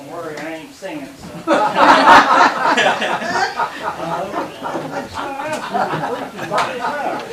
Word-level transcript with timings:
Don't 0.00 0.12
worry, 0.12 0.34
I 0.38 0.54
ain't 0.54 0.72
singing, 0.74 1.06
so. 1.14 1.28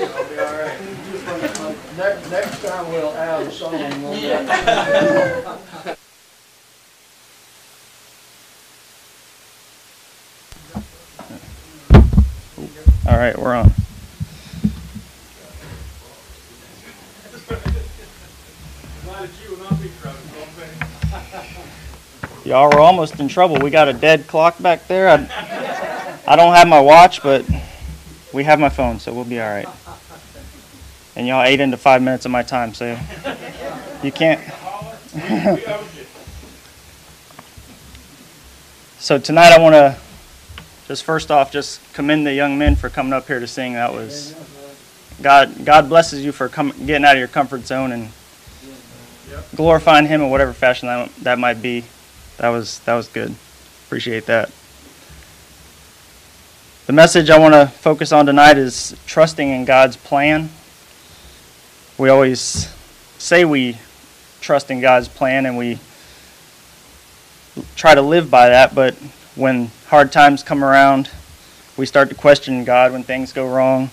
It'll 0.01 0.25
be 0.25 0.39
all 0.39 0.53
right. 0.53 0.77
Next, 1.97 2.29
next 2.31 2.61
time 2.63 2.87
we'll 2.91 3.13
add 3.13 3.47
a 3.47 3.51
song. 3.51 3.71
we'll- 4.03 5.97
All 13.07 13.17
right, 13.17 13.37
we're 13.37 13.53
on. 13.55 13.71
Y'all 22.57 22.69
were 22.71 22.79
almost 22.79 23.19
in 23.19 23.27
trouble. 23.27 23.59
We 23.59 23.69
got 23.69 23.87
a 23.87 23.93
dead 23.93 24.25
clock 24.25 24.59
back 24.59 24.87
there. 24.87 25.09
I, 25.09 25.29
I 26.27 26.35
don't 26.35 26.55
have 26.55 26.67
my 26.67 26.79
watch, 26.79 27.21
but 27.21 27.45
we 28.33 28.45
have 28.45 28.59
my 28.59 28.69
phone, 28.69 28.99
so 28.99 29.13
we'll 29.13 29.25
be 29.25 29.39
all 29.39 29.47
right. 29.47 29.69
And 31.15 31.27
y'all 31.27 31.43
ate 31.43 31.59
into 31.59 31.77
five 31.77 32.01
minutes 32.01 32.25
of 32.25 32.31
my 32.31 32.41
time, 32.41 32.73
so 32.73 32.97
you 34.01 34.11
can't. 34.11 34.41
so 38.97 39.19
tonight 39.19 39.51
I 39.51 39.59
want 39.59 39.75
to 39.75 39.95
just 40.87 41.03
first 41.03 41.29
off 41.29 41.51
just 41.51 41.79
commend 41.93 42.25
the 42.25 42.33
young 42.33 42.57
men 42.57 42.75
for 42.75 42.89
coming 42.89 43.13
up 43.13 43.27
here 43.27 43.39
to 43.39 43.45
sing. 43.45 43.73
That 43.73 43.93
was 43.93 44.33
God. 45.21 45.63
God 45.63 45.89
blesses 45.89 46.25
you 46.25 46.31
for 46.31 46.49
com- 46.49 46.73
getting 46.87 47.05
out 47.05 47.13
of 47.13 47.19
your 47.19 47.27
comfort 47.27 47.67
zone 47.67 47.91
and 47.91 48.09
glorifying 49.55 50.07
Him 50.07 50.21
in 50.21 50.31
whatever 50.31 50.53
fashion 50.53 50.87
that 50.87 51.15
that 51.17 51.37
might 51.37 51.61
be. 51.61 51.83
That 52.37 52.49
was 52.49 52.79
that 52.79 52.93
was 52.93 53.07
good. 53.07 53.33
Appreciate 53.87 54.25
that. 54.27 54.51
The 56.85 56.93
message 56.93 57.29
I 57.29 57.39
want 57.39 57.53
to 57.53 57.67
focus 57.67 58.11
on 58.11 58.25
tonight 58.25 58.57
is 58.57 58.95
trusting 59.07 59.49
in 59.49 59.65
God's 59.65 59.97
plan. 59.97 60.49
We 61.97 62.09
always 62.09 62.71
say 63.17 63.43
we 63.43 63.77
trust 64.39 64.69
in 64.69 64.79
God's 64.79 65.07
plan 65.07 65.45
and 65.45 65.57
we 65.57 65.79
try 67.75 67.95
to 67.95 68.01
live 68.01 68.29
by 68.29 68.49
that, 68.49 68.75
but 68.75 68.93
when 69.35 69.71
hard 69.87 70.11
times 70.11 70.43
come 70.43 70.63
around, 70.63 71.09
we 71.75 71.85
start 71.85 72.09
to 72.09 72.15
question 72.15 72.63
God 72.63 72.91
when 72.91 73.03
things 73.03 73.33
go 73.33 73.47
wrong 73.49 73.89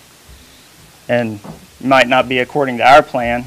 and 1.09 1.39
might 1.81 2.07
not 2.07 2.29
be 2.29 2.39
according 2.39 2.77
to 2.77 2.87
our 2.87 3.01
plan. 3.03 3.45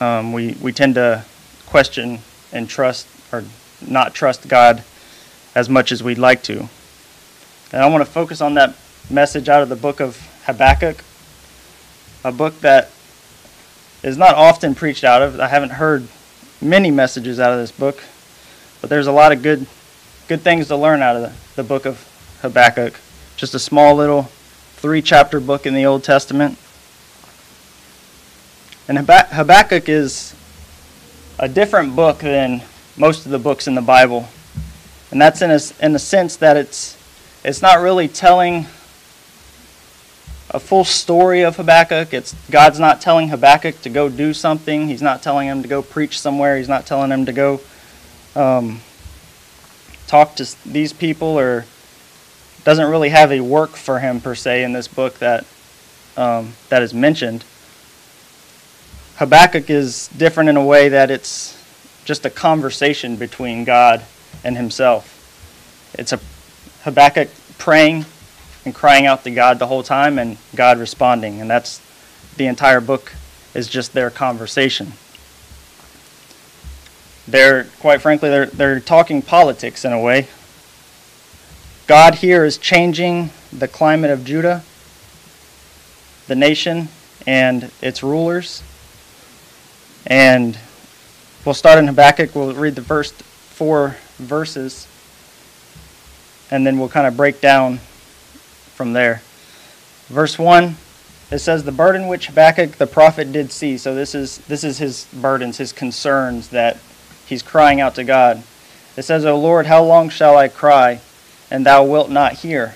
Um, 0.00 0.32
we, 0.32 0.56
we 0.60 0.72
tend 0.72 0.94
to 0.94 1.24
question 1.66 2.20
and 2.52 2.68
trust 2.68 3.06
or 3.32 3.44
not 3.88 4.14
trust 4.14 4.48
God 4.48 4.82
as 5.54 5.68
much 5.68 5.92
as 5.92 6.02
we'd 6.02 6.18
like 6.18 6.42
to. 6.44 6.68
And 7.72 7.82
I 7.82 7.88
want 7.88 8.04
to 8.04 8.10
focus 8.10 8.40
on 8.40 8.54
that 8.54 8.74
message 9.10 9.48
out 9.48 9.62
of 9.62 9.68
the 9.68 9.76
book 9.76 10.00
of 10.00 10.16
Habakkuk, 10.44 11.02
a 12.24 12.32
book 12.32 12.60
that 12.60 12.90
is 14.02 14.16
not 14.16 14.34
often 14.34 14.74
preached 14.74 15.04
out 15.04 15.22
of. 15.22 15.40
I 15.40 15.48
haven't 15.48 15.70
heard 15.70 16.06
many 16.60 16.90
messages 16.90 17.40
out 17.40 17.52
of 17.52 17.58
this 17.58 17.72
book, 17.72 18.02
but 18.80 18.90
there's 18.90 19.06
a 19.06 19.12
lot 19.12 19.32
of 19.32 19.42
good 19.42 19.66
good 20.28 20.40
things 20.40 20.68
to 20.68 20.76
learn 20.76 21.02
out 21.02 21.16
of 21.16 21.22
the, 21.22 21.62
the 21.62 21.66
book 21.66 21.84
of 21.84 22.06
Habakkuk. 22.42 22.98
Just 23.36 23.54
a 23.54 23.58
small 23.58 23.94
little 23.94 24.24
three 24.76 25.02
chapter 25.02 25.40
book 25.40 25.66
in 25.66 25.74
the 25.74 25.86
Old 25.86 26.04
Testament. 26.04 26.58
And 28.88 28.98
Habakkuk 28.98 29.88
is 29.88 30.34
a 31.38 31.48
different 31.48 31.94
book 31.96 32.18
than 32.18 32.62
most 32.96 33.26
of 33.26 33.32
the 33.32 33.38
books 33.38 33.66
in 33.66 33.74
the 33.74 33.82
Bible. 33.82 34.28
And 35.10 35.20
that's 35.20 35.42
in 35.42 35.50
a, 35.50 35.60
in 35.80 35.94
a 35.94 35.98
sense 35.98 36.36
that 36.36 36.56
it's, 36.56 36.96
it's 37.44 37.62
not 37.62 37.80
really 37.80 38.08
telling 38.08 38.66
a 40.50 40.60
full 40.60 40.84
story 40.84 41.42
of 41.42 41.56
Habakkuk. 41.56 42.12
It's 42.12 42.34
God's 42.50 42.78
not 42.78 43.00
telling 43.00 43.28
Habakkuk 43.28 43.80
to 43.82 43.88
go 43.88 44.08
do 44.08 44.34
something. 44.34 44.88
He's 44.88 45.02
not 45.02 45.22
telling 45.22 45.48
him 45.48 45.62
to 45.62 45.68
go 45.68 45.82
preach 45.82 46.20
somewhere. 46.20 46.56
He's 46.56 46.68
not 46.68 46.86
telling 46.86 47.10
him 47.10 47.26
to 47.26 47.32
go 47.32 47.60
um, 48.36 48.80
talk 50.06 50.36
to 50.36 50.56
these 50.66 50.92
people 50.92 51.38
or 51.38 51.64
doesn't 52.64 52.90
really 52.90 53.08
have 53.08 53.32
a 53.32 53.40
work 53.40 53.70
for 53.70 53.98
him 53.98 54.20
per 54.20 54.34
se 54.34 54.62
in 54.62 54.72
this 54.72 54.88
book 54.88 55.18
that 55.18 55.44
um, 56.16 56.52
that 56.68 56.82
is 56.82 56.92
mentioned. 56.92 57.44
Habakkuk 59.16 59.70
is 59.70 60.08
different 60.08 60.50
in 60.50 60.56
a 60.56 60.64
way 60.64 60.90
that 60.90 61.10
it's 61.10 61.61
just 62.04 62.24
a 62.26 62.30
conversation 62.30 63.16
between 63.16 63.64
God 63.64 64.04
and 64.44 64.56
himself. 64.56 65.18
It's 65.98 66.12
a 66.12 66.20
Habakkuk 66.82 67.28
praying 67.58 68.06
and 68.64 68.74
crying 68.74 69.06
out 69.06 69.24
to 69.24 69.30
God 69.30 69.58
the 69.58 69.66
whole 69.66 69.82
time 69.82 70.18
and 70.18 70.36
God 70.54 70.78
responding, 70.78 71.40
and 71.40 71.50
that's 71.50 71.80
the 72.36 72.46
entire 72.46 72.80
book 72.80 73.12
is 73.54 73.68
just 73.68 73.92
their 73.92 74.10
conversation. 74.10 74.92
They're 77.28 77.64
quite 77.80 78.02
frankly 78.02 78.30
they're 78.30 78.46
they're 78.46 78.80
talking 78.80 79.22
politics 79.22 79.84
in 79.84 79.92
a 79.92 80.00
way. 80.00 80.26
God 81.86 82.16
here 82.16 82.44
is 82.44 82.58
changing 82.58 83.30
the 83.52 83.68
climate 83.68 84.10
of 84.10 84.24
Judah, 84.24 84.64
the 86.26 86.34
nation, 86.34 86.88
and 87.26 87.70
its 87.80 88.02
rulers. 88.02 88.62
And 90.06 90.58
we'll 91.44 91.54
start 91.54 91.78
in 91.78 91.86
Habakkuk. 91.86 92.34
We'll 92.34 92.54
read 92.54 92.74
the 92.74 92.82
first 92.82 93.14
four 93.22 93.96
verses, 94.18 94.86
and 96.50 96.66
then 96.66 96.78
we'll 96.78 96.88
kind 96.88 97.06
of 97.06 97.16
break 97.16 97.40
down 97.40 97.78
from 98.74 98.92
there. 98.92 99.22
Verse 100.08 100.38
1 100.38 100.76
it 101.32 101.38
says 101.38 101.64
the 101.64 101.72
burden 101.72 102.08
which 102.08 102.26
Habakkuk 102.26 102.72
the 102.72 102.86
prophet 102.86 103.32
did 103.32 103.50
see. 103.50 103.78
So 103.78 103.94
this 103.94 104.14
is 104.14 104.38
this 104.48 104.64
is 104.64 104.76
his 104.76 105.06
burdens, 105.14 105.56
his 105.56 105.72
concerns 105.72 106.48
that 106.48 106.76
he's 107.26 107.42
crying 107.42 107.80
out 107.80 107.94
to 107.94 108.04
God. 108.04 108.42
It 108.98 109.04
says, 109.04 109.24
O 109.24 109.38
Lord, 109.38 109.64
how 109.64 109.82
long 109.82 110.10
shall 110.10 110.36
I 110.36 110.48
cry, 110.48 111.00
and 111.50 111.64
thou 111.64 111.84
wilt 111.84 112.10
not 112.10 112.34
hear? 112.34 112.74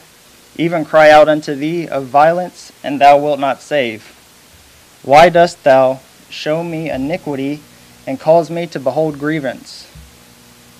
Even 0.57 0.87
cry 0.87 1.11
out 1.11 1.29
unto 1.29 1.55
thee 1.55 1.87
of 1.87 2.07
violence, 2.07 2.73
and 2.83 2.99
thou 2.99 3.19
wilt 3.19 3.39
not 3.39 3.61
save. 3.61 4.05
Why 5.03 5.29
dost 5.29 5.63
thou 5.63 6.01
show 6.31 6.65
me 6.65 6.89
iniquity, 6.89 7.61
and 8.07 8.21
cause 8.21 8.51
me 8.51 8.67
to 8.69 8.81
behold 8.81 9.19
grievance? 9.19 9.91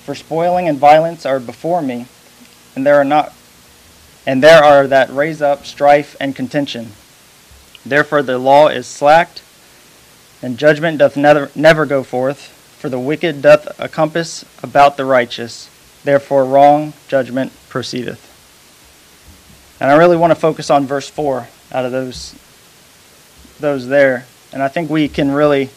For 0.03 0.15
spoiling 0.15 0.67
and 0.67 0.77
violence 0.77 1.25
are 1.25 1.39
before 1.39 1.81
me, 1.81 2.07
and 2.75 2.85
there 2.85 2.95
are 2.95 3.03
not 3.03 3.33
and 4.25 4.43
there 4.43 4.61
are 4.61 4.87
that 4.87 5.09
raise 5.09 5.41
up 5.41 5.65
strife 5.65 6.15
and 6.19 6.35
contention. 6.35 6.91
Therefore 7.85 8.21
the 8.21 8.37
law 8.37 8.67
is 8.67 8.85
slacked, 8.85 9.41
and 10.41 10.57
judgment 10.57 10.97
doth 10.97 11.15
never, 11.15 11.49
never 11.55 11.85
go 11.85 12.03
forth 12.03 12.41
for 12.77 12.89
the 12.89 12.99
wicked 12.99 13.41
doth 13.41 13.79
encompass 13.79 14.43
about 14.61 14.97
the 14.97 15.05
righteous, 15.05 15.69
therefore 16.03 16.45
wrong 16.45 16.93
judgment 17.07 17.51
proceedeth. 17.69 18.23
And 19.79 19.89
I 19.89 19.95
really 19.95 20.17
want 20.17 20.31
to 20.31 20.35
focus 20.35 20.69
on 20.69 20.85
verse 20.85 21.09
4 21.09 21.47
out 21.71 21.85
of 21.85 21.91
those, 21.91 22.35
those 23.59 23.87
there. 23.87 24.25
And 24.51 24.61
I 24.61 24.67
think 24.67 24.89
we 24.89 25.07
can 25.07 25.31
really 25.31 25.69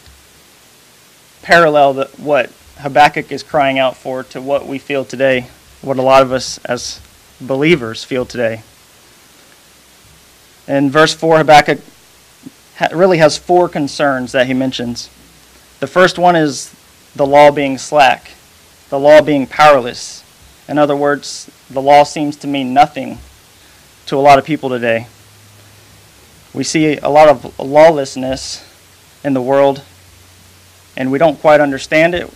parallel 1.41 1.93
the, 1.93 2.05
what 2.17 2.51
Habakkuk 2.77 3.31
is 3.31 3.43
crying 3.43 3.79
out 3.79 3.95
for 3.95 4.23
to 4.23 4.41
what 4.41 4.67
we 4.67 4.77
feel 4.77 5.05
today, 5.05 5.47
what 5.81 5.97
a 5.97 6.01
lot 6.01 6.23
of 6.23 6.31
us 6.31 6.57
as 6.65 7.01
believers 7.39 8.03
feel 8.03 8.25
today. 8.25 8.63
In 10.67 10.89
verse 10.89 11.13
4, 11.13 11.37
Habakkuk 11.37 11.79
really 12.93 13.17
has 13.17 13.37
four 13.37 13.67
concerns 13.69 14.31
that 14.31 14.47
he 14.47 14.53
mentions. 14.53 15.09
The 15.79 15.87
first 15.87 16.17
one 16.17 16.35
is 16.35 16.73
the 17.15 17.25
law 17.25 17.51
being 17.51 17.77
slack, 17.77 18.31
the 18.89 18.99
law 18.99 19.21
being 19.21 19.47
powerless. 19.47 20.23
In 20.67 20.77
other 20.77 20.95
words, 20.95 21.49
the 21.69 21.81
law 21.81 22.03
seems 22.03 22.37
to 22.37 22.47
mean 22.47 22.73
nothing 22.73 23.19
to 24.05 24.15
a 24.15 24.19
lot 24.19 24.39
of 24.39 24.45
people 24.45 24.69
today. 24.69 25.07
We 26.53 26.63
see 26.63 26.97
a 26.97 27.09
lot 27.09 27.29
of 27.29 27.59
lawlessness 27.59 28.65
in 29.23 29.33
the 29.33 29.41
world, 29.41 29.83
and 30.97 31.11
we 31.11 31.17
don't 31.17 31.39
quite 31.39 31.61
understand 31.61 32.15
it. 32.15 32.31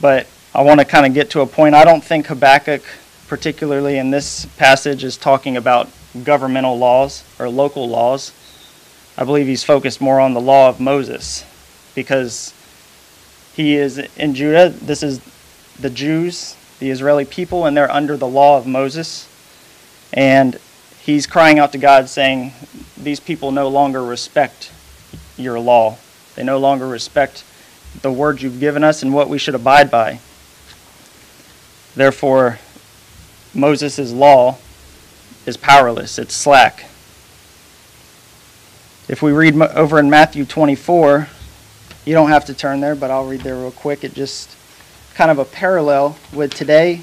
But 0.00 0.26
I 0.54 0.62
want 0.62 0.80
to 0.80 0.86
kind 0.86 1.06
of 1.06 1.14
get 1.14 1.30
to 1.30 1.40
a 1.40 1.46
point. 1.46 1.74
I 1.74 1.84
don't 1.84 2.02
think 2.02 2.26
Habakkuk, 2.26 2.82
particularly 3.28 3.98
in 3.98 4.10
this 4.10 4.46
passage, 4.56 5.04
is 5.04 5.16
talking 5.16 5.56
about 5.56 5.88
governmental 6.22 6.78
laws 6.78 7.24
or 7.38 7.48
local 7.48 7.88
laws. 7.88 8.32
I 9.16 9.24
believe 9.24 9.46
he's 9.46 9.64
focused 9.64 10.00
more 10.00 10.20
on 10.20 10.34
the 10.34 10.40
law 10.40 10.68
of 10.68 10.80
Moses 10.80 11.44
because 11.94 12.52
he 13.54 13.76
is 13.76 13.98
in 13.98 14.34
Judah. 14.34 14.68
This 14.68 15.02
is 15.02 15.20
the 15.78 15.90
Jews, 15.90 16.56
the 16.80 16.90
Israeli 16.90 17.24
people, 17.24 17.66
and 17.66 17.76
they're 17.76 17.90
under 17.90 18.16
the 18.16 18.26
law 18.26 18.58
of 18.58 18.66
Moses. 18.66 19.28
And 20.12 20.58
he's 21.00 21.26
crying 21.26 21.58
out 21.58 21.72
to 21.72 21.78
God, 21.78 22.08
saying, 22.08 22.52
These 22.96 23.20
people 23.20 23.52
no 23.52 23.68
longer 23.68 24.04
respect 24.04 24.72
your 25.36 25.58
law. 25.60 25.98
They 26.34 26.42
no 26.42 26.58
longer 26.58 26.86
respect 26.86 27.44
the 28.02 28.12
words 28.12 28.42
you've 28.42 28.60
given 28.60 28.82
us 28.82 29.02
and 29.02 29.14
what 29.14 29.28
we 29.28 29.38
should 29.38 29.54
abide 29.54 29.90
by. 29.90 30.20
Therefore, 31.94 32.58
Moses' 33.54 34.12
law 34.12 34.58
is 35.46 35.56
powerless, 35.56 36.18
it's 36.18 36.34
slack. 36.34 36.86
If 39.06 39.22
we 39.22 39.32
read 39.32 39.60
over 39.60 39.98
in 39.98 40.10
Matthew 40.10 40.44
24, 40.44 41.28
you 42.04 42.14
don't 42.14 42.30
have 42.30 42.46
to 42.46 42.54
turn 42.54 42.80
there, 42.80 42.94
but 42.94 43.10
I'll 43.10 43.26
read 43.26 43.42
there 43.42 43.56
real 43.56 43.70
quick. 43.70 44.02
It 44.02 44.14
just 44.14 44.56
kind 45.14 45.30
of 45.30 45.38
a 45.38 45.44
parallel 45.44 46.16
with 46.32 46.54
today 46.54 47.02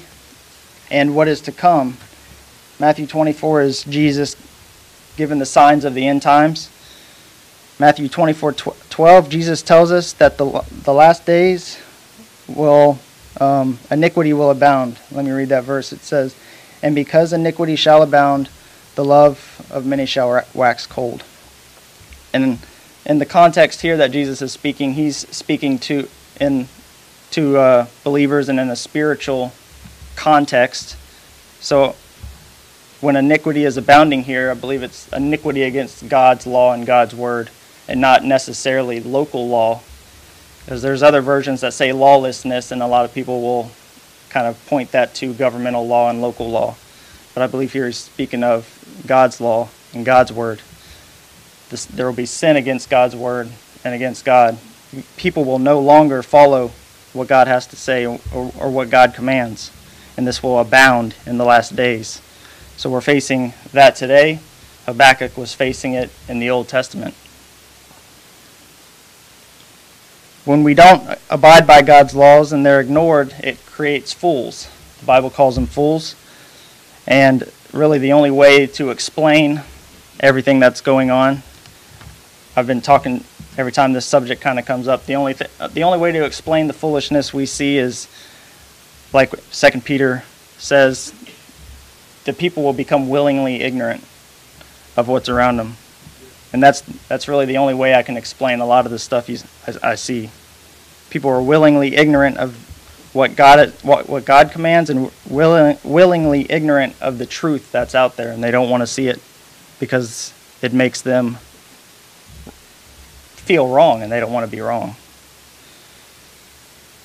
and 0.90 1.14
what 1.14 1.28
is 1.28 1.40
to 1.42 1.52
come. 1.52 1.96
Matthew 2.78 3.06
24 3.06 3.62
is 3.62 3.84
Jesus 3.84 4.36
given 5.16 5.38
the 5.38 5.46
signs 5.46 5.84
of 5.84 5.94
the 5.94 6.06
end 6.06 6.22
times. 6.22 6.68
Matthew 7.82 8.08
24 8.08 8.52
12, 8.52 9.28
Jesus 9.28 9.60
tells 9.60 9.90
us 9.90 10.12
that 10.12 10.38
the, 10.38 10.64
the 10.84 10.94
last 10.94 11.26
days 11.26 11.80
will, 12.46 13.00
um, 13.40 13.80
iniquity 13.90 14.32
will 14.32 14.52
abound. 14.52 15.00
Let 15.10 15.24
me 15.24 15.32
read 15.32 15.48
that 15.48 15.64
verse. 15.64 15.92
It 15.92 15.98
says, 15.98 16.36
And 16.80 16.94
because 16.94 17.32
iniquity 17.32 17.74
shall 17.74 18.04
abound, 18.04 18.50
the 18.94 19.04
love 19.04 19.66
of 19.68 19.84
many 19.84 20.06
shall 20.06 20.44
wax 20.54 20.86
cold. 20.86 21.24
And 22.32 22.60
in 23.04 23.18
the 23.18 23.26
context 23.26 23.80
here 23.80 23.96
that 23.96 24.12
Jesus 24.12 24.40
is 24.42 24.52
speaking, 24.52 24.92
he's 24.92 25.16
speaking 25.34 25.80
to 25.80 26.08
in 26.40 26.68
to 27.32 27.56
uh, 27.56 27.86
believers 28.04 28.48
and 28.48 28.60
in 28.60 28.70
a 28.70 28.76
spiritual 28.76 29.52
context. 30.14 30.96
So 31.58 31.96
when 33.00 33.16
iniquity 33.16 33.64
is 33.64 33.76
abounding 33.76 34.22
here, 34.22 34.52
I 34.52 34.54
believe 34.54 34.84
it's 34.84 35.12
iniquity 35.12 35.64
against 35.64 36.08
God's 36.08 36.46
law 36.46 36.74
and 36.74 36.86
God's 36.86 37.16
word, 37.16 37.50
and 37.88 38.00
not 38.00 38.24
necessarily 38.24 39.00
local 39.00 39.48
law. 39.48 39.80
Because 40.64 40.82
there's 40.82 41.02
other 41.02 41.20
versions 41.20 41.60
that 41.62 41.74
say 41.74 41.92
lawlessness, 41.92 42.70
and 42.70 42.82
a 42.82 42.86
lot 42.86 43.04
of 43.04 43.12
people 43.12 43.42
will 43.42 43.70
kind 44.28 44.46
of 44.46 44.64
point 44.66 44.92
that 44.92 45.14
to 45.16 45.34
governmental 45.34 45.86
law 45.86 46.08
and 46.08 46.22
local 46.22 46.50
law. 46.50 46.76
But 47.34 47.42
I 47.42 47.46
believe 47.46 47.72
here 47.72 47.86
he's 47.86 47.98
speaking 47.98 48.44
of 48.44 48.66
God's 49.06 49.40
law 49.40 49.68
and 49.92 50.04
God's 50.04 50.32
word. 50.32 50.60
This, 51.70 51.86
there 51.86 52.06
will 52.06 52.14
be 52.14 52.26
sin 52.26 52.56
against 52.56 52.90
God's 52.90 53.16
word 53.16 53.50
and 53.84 53.94
against 53.94 54.24
God. 54.24 54.58
People 55.16 55.44
will 55.44 55.58
no 55.58 55.80
longer 55.80 56.22
follow 56.22 56.70
what 57.12 57.28
God 57.28 57.46
has 57.46 57.66
to 57.68 57.76
say 57.76 58.06
or, 58.06 58.20
or 58.32 58.70
what 58.70 58.90
God 58.90 59.14
commands, 59.14 59.70
and 60.16 60.26
this 60.26 60.42
will 60.42 60.58
abound 60.58 61.14
in 61.26 61.38
the 61.38 61.44
last 61.44 61.74
days. 61.74 62.20
So 62.76 62.90
we're 62.90 63.00
facing 63.00 63.54
that 63.72 63.96
today. 63.96 64.40
Habakkuk 64.86 65.36
was 65.36 65.54
facing 65.54 65.94
it 65.94 66.10
in 66.28 66.38
the 66.38 66.50
Old 66.50 66.68
Testament. 66.68 67.14
When 70.44 70.64
we 70.64 70.74
don't 70.74 71.18
abide 71.30 71.68
by 71.68 71.82
God's 71.82 72.16
laws 72.16 72.52
and 72.52 72.66
they're 72.66 72.80
ignored, 72.80 73.32
it 73.44 73.64
creates 73.64 74.12
fools. 74.12 74.68
The 74.98 75.06
Bible 75.06 75.30
calls 75.30 75.54
them 75.54 75.66
fools. 75.66 76.16
And 77.06 77.48
really, 77.72 77.98
the 77.98 78.12
only 78.12 78.32
way 78.32 78.66
to 78.66 78.90
explain 78.90 79.62
everything 80.18 80.58
that's 80.58 80.80
going 80.80 81.12
on, 81.12 81.44
I've 82.56 82.66
been 82.66 82.80
talking 82.80 83.22
every 83.56 83.70
time 83.70 83.92
this 83.92 84.04
subject 84.04 84.40
kind 84.40 84.58
of 84.58 84.66
comes 84.66 84.88
up. 84.88 85.06
The 85.06 85.14
only 85.14 85.34
th- 85.34 85.50
the 85.74 85.84
only 85.84 85.98
way 85.98 86.10
to 86.10 86.24
explain 86.24 86.66
the 86.66 86.72
foolishness 86.72 87.32
we 87.32 87.46
see 87.46 87.78
is, 87.78 88.08
like 89.12 89.32
Second 89.52 89.84
Peter 89.84 90.24
says, 90.58 91.14
the 92.24 92.32
people 92.32 92.64
will 92.64 92.72
become 92.72 93.08
willingly 93.08 93.62
ignorant 93.62 94.02
of 94.96 95.06
what's 95.06 95.28
around 95.28 95.58
them. 95.58 95.76
And 96.52 96.62
that's, 96.62 96.82
that's 97.08 97.28
really 97.28 97.46
the 97.46 97.58
only 97.58 97.74
way 97.74 97.94
I 97.94 98.02
can 98.02 98.16
explain 98.16 98.60
a 98.60 98.66
lot 98.66 98.84
of 98.84 98.92
the 98.92 98.98
stuff 98.98 99.28
you, 99.28 99.38
I, 99.66 99.92
I 99.92 99.94
see. 99.94 100.30
People 101.10 101.30
are 101.30 101.42
willingly 101.42 101.96
ignorant 101.96 102.38
of 102.38 102.54
what 103.12 103.36
God, 103.36 103.70
what, 103.82 104.08
what 104.08 104.24
God 104.24 104.50
commands 104.50 104.90
and 104.90 105.10
willing, 105.28 105.78
willingly 105.84 106.50
ignorant 106.50 106.94
of 107.00 107.18
the 107.18 107.26
truth 107.26 107.70
that's 107.70 107.94
out 107.94 108.16
there, 108.16 108.32
and 108.32 108.42
they 108.42 108.50
don't 108.50 108.70
want 108.70 108.82
to 108.82 108.86
see 108.86 109.08
it 109.08 109.20
because 109.78 110.32
it 110.62 110.72
makes 110.72 111.02
them 111.02 111.34
feel 113.42 113.68
wrong 113.68 114.02
and 114.02 114.10
they 114.10 114.20
don't 114.20 114.32
want 114.32 114.46
to 114.46 114.50
be 114.50 114.60
wrong. 114.60 114.94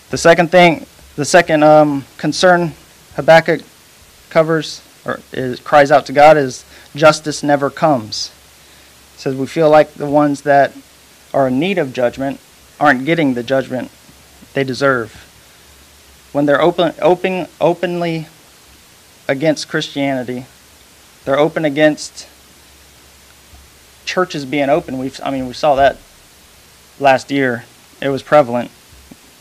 The 0.10 0.18
second 0.18 0.52
thing, 0.52 0.86
the 1.16 1.26
second 1.26 1.64
um, 1.64 2.06
concern 2.18 2.74
Habakkuk 3.16 3.62
covers 4.30 4.82
or 5.04 5.20
is, 5.34 5.60
cries 5.60 5.92
out 5.92 6.06
to 6.06 6.14
God 6.14 6.38
is 6.38 6.64
justice 6.96 7.44
never 7.44 7.70
comes. 7.70 8.32
Says 9.18 9.36
we 9.36 9.48
feel 9.48 9.70
like 9.70 9.94
the 9.94 10.10
ones 10.10 10.42
that 10.44 10.74
are 11.34 11.48
in 11.48 11.60
need 11.60 11.78
of 11.78 11.92
judgment 11.92 12.40
aren't 12.80 13.06
getting 13.06 13.34
the 13.34 13.44
judgment 13.44 13.92
they 14.54 14.64
deserve. 14.64 15.12
When 16.32 16.46
they're 16.46 16.62
open, 16.62 16.94
open, 17.02 17.48
openly 17.60 18.28
against 19.28 19.68
Christianity, 19.68 20.46
they're 21.26 21.40
open 21.40 21.66
against 21.66 22.28
churches 24.06 24.46
being 24.46 24.70
open. 24.70 24.98
we 24.98 25.12
I 25.24 25.32
mean, 25.32 25.48
we 25.48 25.54
saw 25.54 25.76
that 25.76 25.98
last 27.00 27.32
year. 27.32 27.66
It 28.02 28.10
was 28.10 28.24
prevalent. 28.24 28.72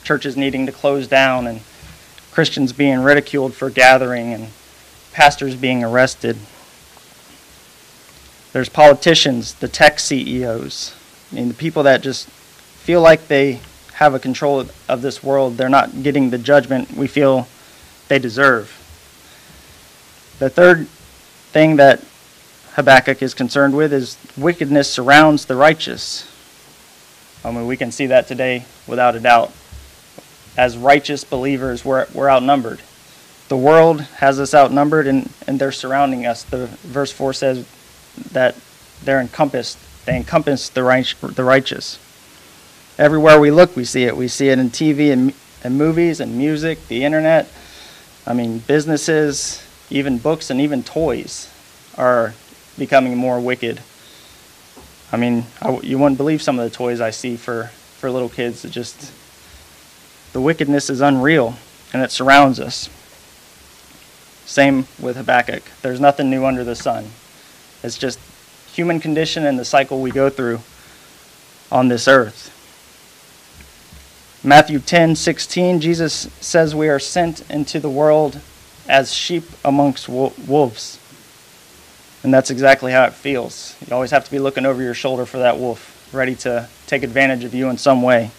Churches 0.03 0.37
needing 0.37 0.67
to 0.67 0.73
close 0.73 1.07
down 1.07 1.47
and 1.47 1.61
Christians 2.33 2.73
being 2.73 3.01
ridiculed 3.01 3.55
for 3.55 3.71
gathering 3.71 4.33
and 4.33 4.49
pastors 5.13 5.55
being 5.55 5.85
arrested. 5.85 6.37
There's 8.57 8.71
politicians, 8.71 9.53
the 9.53 9.69
tech 9.69 10.01
CEOs. 10.01 10.95
I 11.31 11.35
mean, 11.35 11.49
the 11.49 11.53
people 11.53 11.83
that 11.83 12.01
just 12.01 12.27
feel 12.27 13.03
like 13.03 13.29
they 13.29 13.61
have 13.93 14.15
a 14.15 14.19
control 14.19 14.65
of 14.89 15.03
this 15.03 15.23
world, 15.23 15.59
they're 15.59 15.69
not 15.69 16.03
getting 16.03 16.31
the 16.31 16.39
judgment 16.39 16.91
we 16.97 17.07
feel 17.07 17.49
they 18.09 18.19
deserve. 18.19 18.71
The 20.39 20.49
third 20.49 20.89
thing 20.89 21.77
that 21.77 22.03
Habakkuk 22.77 23.21
is 23.21 23.35
concerned 23.35 23.77
with 23.77 23.93
is 23.93 24.17
wickedness 24.39 24.91
surrounds 24.91 25.45
the 25.45 25.55
righteous. 25.55 26.27
I 27.45 27.51
mean, 27.51 27.67
we 27.67 27.77
can 27.77 27.93
see 27.93 28.07
that 28.07 28.27
today 28.27 28.65
without 28.87 29.15
a 29.15 29.21
doubt. 29.21 29.53
As 30.57 30.79
righteous 30.79 31.25
believers, 31.25 31.85
we're, 31.85 32.07
we're 32.15 32.31
outnumbered 32.31 32.81
the 33.49 33.57
world 33.57 34.01
has 34.01 34.41
us 34.41 34.55
outnumbered 34.55 35.07
and, 35.07 35.31
and 35.47 35.59
they're 35.59 35.73
surrounding 35.73 36.27
us. 36.27 36.43
The 36.43 36.67
verse 36.67 37.13
4 37.13 37.33
says 37.33 37.65
that 38.33 38.57
they're 39.03 39.21
encompassed. 39.21 39.79
They 40.05 40.17
encompass 40.17 40.69
the, 40.69 40.83
right, 40.83 41.13
the 41.21 41.45
righteous. 41.45 41.99
Everywhere 42.99 43.39
we 43.39 43.51
look, 43.51 43.77
we 43.77 43.85
see 43.85 44.05
it. 44.05 44.17
We 44.17 44.29
see 44.29 44.49
it 44.49 44.59
in 44.59 44.71
TV 44.71 45.13
and, 45.13 45.35
and 45.63 45.77
movies 45.77 46.21
and 46.21 46.39
music, 46.39 46.87
the 46.89 47.05
internet. 47.05 47.49
I 48.27 48.33
mean, 48.33 48.59
businesses, 48.61 49.63
even 49.91 50.19
books, 50.19 50.51
and 50.51 50.61
even 50.61 50.83
toys 50.83 51.53
are 51.97 52.35
becoming 52.79 53.17
more 53.17 53.41
wicked. 53.41 53.81
I 55.13 55.17
mean, 55.17 55.45
I, 55.61 55.79
you 55.81 55.99
wouldn't 55.99 56.19
believe 56.19 56.43
some 56.43 56.59
of 56.59 56.69
the 56.69 56.75
toys 56.75 57.01
I 57.01 57.11
see 57.11 57.37
for, 57.37 57.65
for 57.99 58.11
little 58.11 58.29
kids. 58.29 58.65
It 58.65 58.71
just, 58.71 59.13
the 60.33 60.41
wickedness 60.41 60.91
is 60.91 61.01
unreal 61.01 61.57
and 61.93 62.03
it 62.03 62.11
surrounds 62.11 62.59
us. 62.61 62.89
Same 64.45 64.87
with 64.99 65.17
Habakkuk. 65.17 65.63
There's 65.83 66.01
nothing 66.01 66.31
new 66.31 66.45
under 66.45 66.65
the 66.65 66.77
sun. 66.77 67.11
It's 67.87 67.97
just 67.97 68.19
human 68.73 68.99
condition 68.99 69.47
and 69.47 69.57
the 69.57 69.65
cycle 69.65 70.03
we 70.03 70.11
go 70.11 70.29
through 70.29 70.61
on 71.71 71.87
this 71.87 72.09
earth. 72.09 72.53
Matthew 74.43 74.81
10 74.81 75.15
16, 75.15 75.81
Jesus 75.81 76.29
says 76.41 76.75
we 76.75 76.89
are 76.89 76.99
sent 76.99 77.49
into 77.49 77.79
the 77.79 77.89
world 77.89 78.41
as 78.89 79.15
sheep 79.15 79.45
amongst 79.65 80.09
wolves. 80.09 80.99
And 82.25 82.35
that's 82.35 82.51
exactly 82.51 82.91
how 82.91 83.05
it 83.05 83.13
feels. 83.13 83.77
You 83.87 83.95
always 83.95 84.11
have 84.11 84.25
to 84.25 84.31
be 84.33 84.41
looking 84.41 84.67
over 84.67 84.83
your 84.83 84.95
shoulder 84.95 85.25
for 85.25 85.39
that 85.39 85.59
wolf, 85.59 86.13
ready 86.13 86.35
to 86.37 86.69
take 86.89 87.05
advantage 87.05 87.45
of 87.45 87.55
you 87.55 87.71
in 87.71 87.79
some 87.79 88.03
way. 88.03 88.33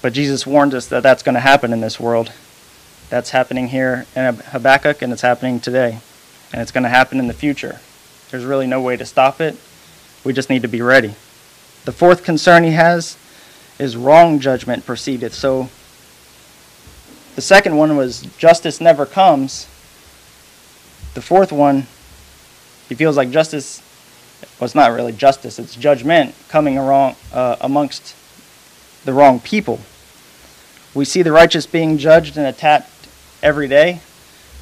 But 0.00 0.12
Jesus 0.12 0.46
warned 0.46 0.74
us 0.74 0.86
that 0.86 1.02
that's 1.02 1.24
going 1.24 1.34
to 1.34 1.40
happen 1.40 1.72
in 1.72 1.80
this 1.80 1.98
world. 1.98 2.32
That's 3.08 3.30
happening 3.30 3.68
here 3.68 4.06
in 4.14 4.36
Habakkuk, 4.36 5.02
and 5.02 5.12
it's 5.12 5.22
happening 5.22 5.58
today. 5.58 5.98
And 6.52 6.60
it's 6.60 6.72
going 6.72 6.84
to 6.84 6.90
happen 6.90 7.18
in 7.18 7.26
the 7.26 7.34
future. 7.34 7.80
There's 8.30 8.44
really 8.44 8.66
no 8.66 8.80
way 8.80 8.96
to 8.96 9.06
stop 9.06 9.40
it. 9.40 9.56
We 10.24 10.32
just 10.32 10.50
need 10.50 10.62
to 10.62 10.68
be 10.68 10.82
ready. 10.82 11.14
The 11.84 11.92
fourth 11.92 12.24
concern 12.24 12.64
he 12.64 12.72
has 12.72 13.16
is 13.78 13.96
wrong 13.96 14.40
judgment 14.40 14.84
proceedeth. 14.84 15.34
So 15.34 15.70
the 17.34 17.40
second 17.40 17.76
one 17.76 17.96
was 17.96 18.22
justice 18.38 18.80
never 18.80 19.06
comes. 19.06 19.66
The 21.14 21.22
fourth 21.22 21.52
one, 21.52 21.86
he 22.88 22.94
feels 22.94 23.16
like 23.16 23.30
justice 23.30 23.82
well, 24.58 24.66
it's 24.66 24.74
not 24.74 24.92
really 24.92 25.12
justice, 25.12 25.58
it's 25.58 25.74
judgment 25.74 26.34
coming 26.48 26.78
wrong, 26.78 27.16
uh, 27.32 27.56
amongst 27.60 28.14
the 29.04 29.12
wrong 29.12 29.40
people. 29.40 29.80
We 30.94 31.04
see 31.04 31.22
the 31.22 31.32
righteous 31.32 31.66
being 31.66 31.98
judged 31.98 32.36
and 32.36 32.46
attacked 32.46 33.08
every 33.42 33.68
day 33.68 34.00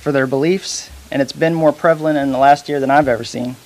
for 0.01 0.13
their 0.13 0.27
beliefs, 0.27 0.91
and 1.11 1.23
it's 1.23 1.33
been 1.33 1.55
more 1.55 1.73
prevalent 1.73 2.19
in 2.19 2.33
the 2.33 2.39
last 2.39 2.69
year 2.69 2.81
than 2.81 2.91
I've 2.91 3.09
ever 3.09 3.25
seen. 3.25 3.57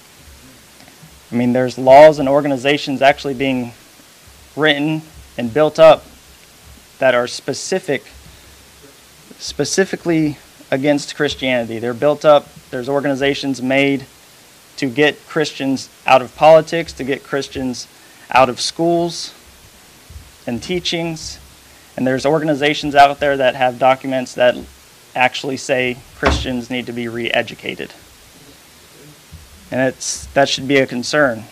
I 1.31 1.35
mean, 1.35 1.53
there's 1.53 1.79
laws 1.79 2.19
and 2.19 2.29
organizations 2.29 3.01
actually 3.03 3.35
being 3.35 3.73
written 4.55 5.03
and 5.39 5.53
built 5.53 5.79
up 5.79 6.05
that 6.99 7.15
are 7.15 7.27
specific 7.27 8.05
specifically 9.39 10.39
against 10.71 11.17
Christianity. 11.17 11.79
They're 11.79 11.95
built 11.95 12.25
up, 12.25 12.49
there's 12.71 12.89
organizations 12.89 13.61
made 13.61 14.07
to 14.77 14.89
get 14.89 15.27
Christians 15.27 15.89
out 16.07 16.23
of 16.23 16.35
politics, 16.37 16.93
to 16.95 17.05
get 17.05 17.25
Christians 17.25 17.89
out 18.31 18.49
of 18.49 18.61
schools 18.61 19.35
and 20.47 20.63
teachings. 20.63 21.39
And 21.97 22.07
there's 22.07 22.25
organizations 22.25 22.95
out 22.95 23.21
there 23.21 23.37
that 23.37 23.55
have 23.55 23.79
documents 23.79 24.35
that 24.35 24.57
actually 25.15 25.57
say 25.57 25.99
Christians 26.17 26.71
need 26.71 26.87
to 26.87 26.93
be 26.93 27.09
re 27.09 27.31
educated. 27.31 27.93
And 29.71 29.81
it's, 29.81 30.27
that 30.27 30.49
should 30.49 30.69
be 30.69 30.77
a 30.77 30.87
concern. 30.87 31.45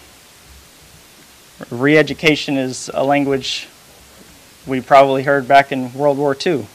Re 1.71 1.97
education 1.97 2.57
is 2.57 2.91
a 2.93 3.05
language 3.05 3.69
we 4.67 4.81
probably 4.81 5.23
heard 5.23 5.49
back 5.49 5.73
in 5.73 5.93
World 5.95 6.19
War 6.19 6.37
II. 6.47 6.67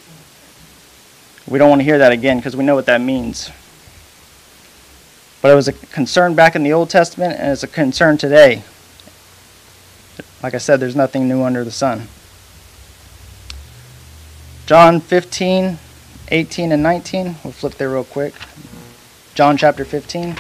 We 1.48 1.60
don't 1.60 1.70
want 1.70 1.82
to 1.82 1.84
hear 1.84 2.00
that 2.00 2.12
again 2.12 2.38
because 2.38 2.56
we 2.56 2.64
know 2.64 2.76
what 2.76 2.88
that 2.88 3.02
means. 3.02 3.52
But 5.42 5.52
it 5.52 5.56
was 5.56 5.68
a 5.68 5.74
concern 5.74 6.34
back 6.34 6.56
in 6.56 6.64
the 6.64 6.74
Old 6.74 6.90
Testament 6.90 7.40
and 7.40 7.52
it's 7.52 7.62
a 7.62 7.68
concern 7.68 8.18
today. 8.18 8.64
Like 10.42 10.56
I 10.56 10.58
said, 10.58 10.80
there's 10.80 10.96
nothing 10.96 11.28
new 11.28 11.44
under 11.44 11.64
the 11.64 11.72
sun. 11.72 12.08
John 14.66 15.00
15, 15.00 15.78
18, 16.30 16.72
and 16.72 16.82
19. 16.82 17.36
We'll 17.44 17.54
flip 17.54 17.76
there 17.76 17.90
real 17.90 18.04
quick. 18.04 18.34
John 19.36 19.58
chapter 19.58 19.86
15. 19.86 20.36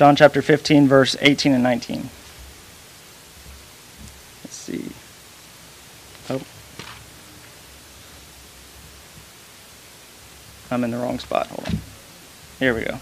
John 0.00 0.16
chapter 0.16 0.40
15, 0.40 0.88
verse 0.88 1.14
18 1.20 1.52
and 1.52 1.62
19. 1.62 2.08
Let's 4.44 4.56
see. 4.56 4.90
Oh. 6.30 6.40
I'm 10.70 10.84
in 10.84 10.90
the 10.90 10.96
wrong 10.96 11.18
spot. 11.18 11.48
Hold 11.48 11.68
on. 11.68 11.80
Here 12.60 12.74
we 12.74 12.82
go. 12.82 12.98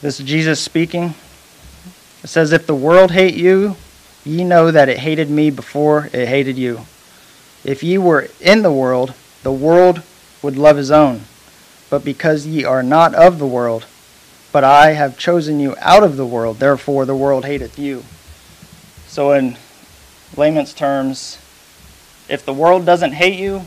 This 0.00 0.18
is 0.18 0.26
Jesus 0.26 0.58
speaking. 0.58 1.14
It 2.24 2.26
says, 2.26 2.50
If 2.50 2.66
the 2.66 2.74
world 2.74 3.12
hate 3.12 3.36
you, 3.36 3.76
ye 4.24 4.42
know 4.42 4.72
that 4.72 4.88
it 4.88 4.98
hated 4.98 5.30
me 5.30 5.50
before 5.50 6.10
it 6.12 6.26
hated 6.26 6.58
you. 6.58 6.80
If 7.62 7.84
ye 7.84 7.96
were 7.96 8.26
in 8.40 8.62
the 8.62 8.72
world, 8.72 9.14
the 9.44 9.52
world 9.52 10.02
would 10.42 10.56
love 10.56 10.76
his 10.76 10.90
own. 10.90 11.20
But 11.90 12.04
because 12.04 12.44
ye 12.44 12.64
are 12.64 12.82
not 12.82 13.14
of 13.14 13.38
the 13.38 13.46
world, 13.46 13.86
but 14.50 14.64
I 14.64 14.94
have 14.94 15.16
chosen 15.16 15.60
you 15.60 15.76
out 15.78 16.02
of 16.02 16.16
the 16.16 16.26
world, 16.26 16.58
therefore 16.58 17.04
the 17.04 17.14
world 17.14 17.44
hateth 17.44 17.78
you. 17.78 18.02
So, 19.06 19.30
in 19.30 19.56
layman's 20.36 20.74
terms, 20.74 21.38
if 22.28 22.44
the 22.44 22.52
world 22.52 22.84
doesn't 22.84 23.12
hate 23.12 23.38
you, 23.38 23.62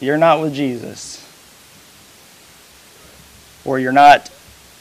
you're 0.00 0.16
not 0.16 0.40
with 0.40 0.54
Jesus. 0.54 1.21
Or 3.64 3.78
you're 3.78 3.92
not 3.92 4.30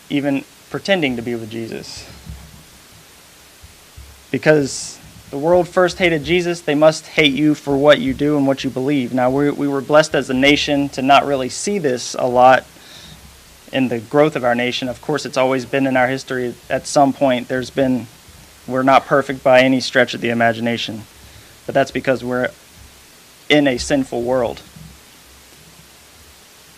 even 0.09 0.43
pretending 0.69 1.15
to 1.17 1.21
be 1.21 1.35
with 1.35 1.49
Jesus. 1.49 2.09
Because 4.31 4.99
the 5.29 5.37
world 5.37 5.67
first 5.67 5.97
hated 5.97 6.23
Jesus, 6.23 6.61
they 6.61 6.75
must 6.75 7.05
hate 7.07 7.33
you 7.33 7.55
for 7.55 7.77
what 7.77 7.99
you 7.99 8.13
do 8.13 8.37
and 8.37 8.47
what 8.47 8.63
you 8.63 8.69
believe. 8.69 9.13
Now, 9.13 9.29
we, 9.29 9.49
we 9.51 9.67
were 9.67 9.81
blessed 9.81 10.15
as 10.15 10.29
a 10.29 10.33
nation 10.33 10.89
to 10.89 11.01
not 11.01 11.25
really 11.25 11.49
see 11.49 11.77
this 11.77 12.15
a 12.17 12.27
lot 12.27 12.65
in 13.71 13.87
the 13.87 13.99
growth 13.99 14.35
of 14.35 14.43
our 14.43 14.55
nation. 14.55 14.89
Of 14.89 15.01
course, 15.01 15.25
it's 15.25 15.37
always 15.37 15.65
been 15.65 15.87
in 15.87 15.95
our 15.95 16.07
history. 16.07 16.53
At 16.69 16.87
some 16.87 17.13
point, 17.13 17.47
there's 17.47 17.69
been, 17.69 18.07
we're 18.67 18.83
not 18.83 19.05
perfect 19.05 19.43
by 19.43 19.61
any 19.61 19.79
stretch 19.79 20.13
of 20.13 20.21
the 20.21 20.29
imagination, 20.29 21.03
but 21.65 21.75
that's 21.75 21.91
because 21.91 22.23
we're 22.23 22.49
in 23.49 23.67
a 23.67 23.77
sinful 23.77 24.23
world. 24.23 24.61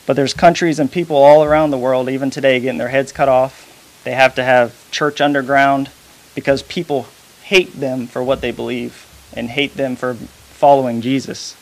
But 0.05 0.15
there's 0.15 0.33
countries 0.33 0.79
and 0.79 0.91
people 0.91 1.15
all 1.15 1.43
around 1.43 1.71
the 1.71 1.77
world, 1.77 2.09
even 2.09 2.29
today, 2.29 2.59
getting 2.59 2.77
their 2.77 2.89
heads 2.89 3.11
cut 3.11 3.29
off. 3.29 4.01
They 4.03 4.11
have 4.11 4.35
to 4.35 4.43
have 4.43 4.75
church 4.91 5.21
underground 5.21 5.89
because 6.35 6.61
people 6.63 7.07
hate 7.43 7.79
them 7.79 8.07
for 8.07 8.21
what 8.21 8.41
they 8.41 8.51
believe 8.51 9.07
and 9.33 9.49
hate 9.49 9.75
them 9.75 9.95
for 9.95 10.15
following 10.15 11.01
Jesus. 11.01 11.55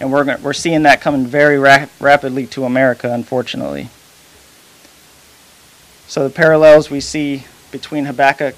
And 0.00 0.12
we're, 0.12 0.36
we're 0.38 0.52
seeing 0.52 0.82
that 0.82 1.00
coming 1.00 1.26
very 1.26 1.58
ra- 1.58 1.86
rapidly 2.00 2.46
to 2.48 2.64
America, 2.64 3.12
unfortunately. 3.12 3.88
So 6.08 6.24
the 6.26 6.34
parallels 6.34 6.90
we 6.90 7.00
see 7.00 7.44
between 7.70 8.06
Habakkuk 8.06 8.56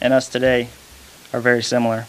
and 0.00 0.12
us 0.12 0.28
today 0.28 0.68
are 1.32 1.40
very 1.40 1.62
similar. 1.62 2.06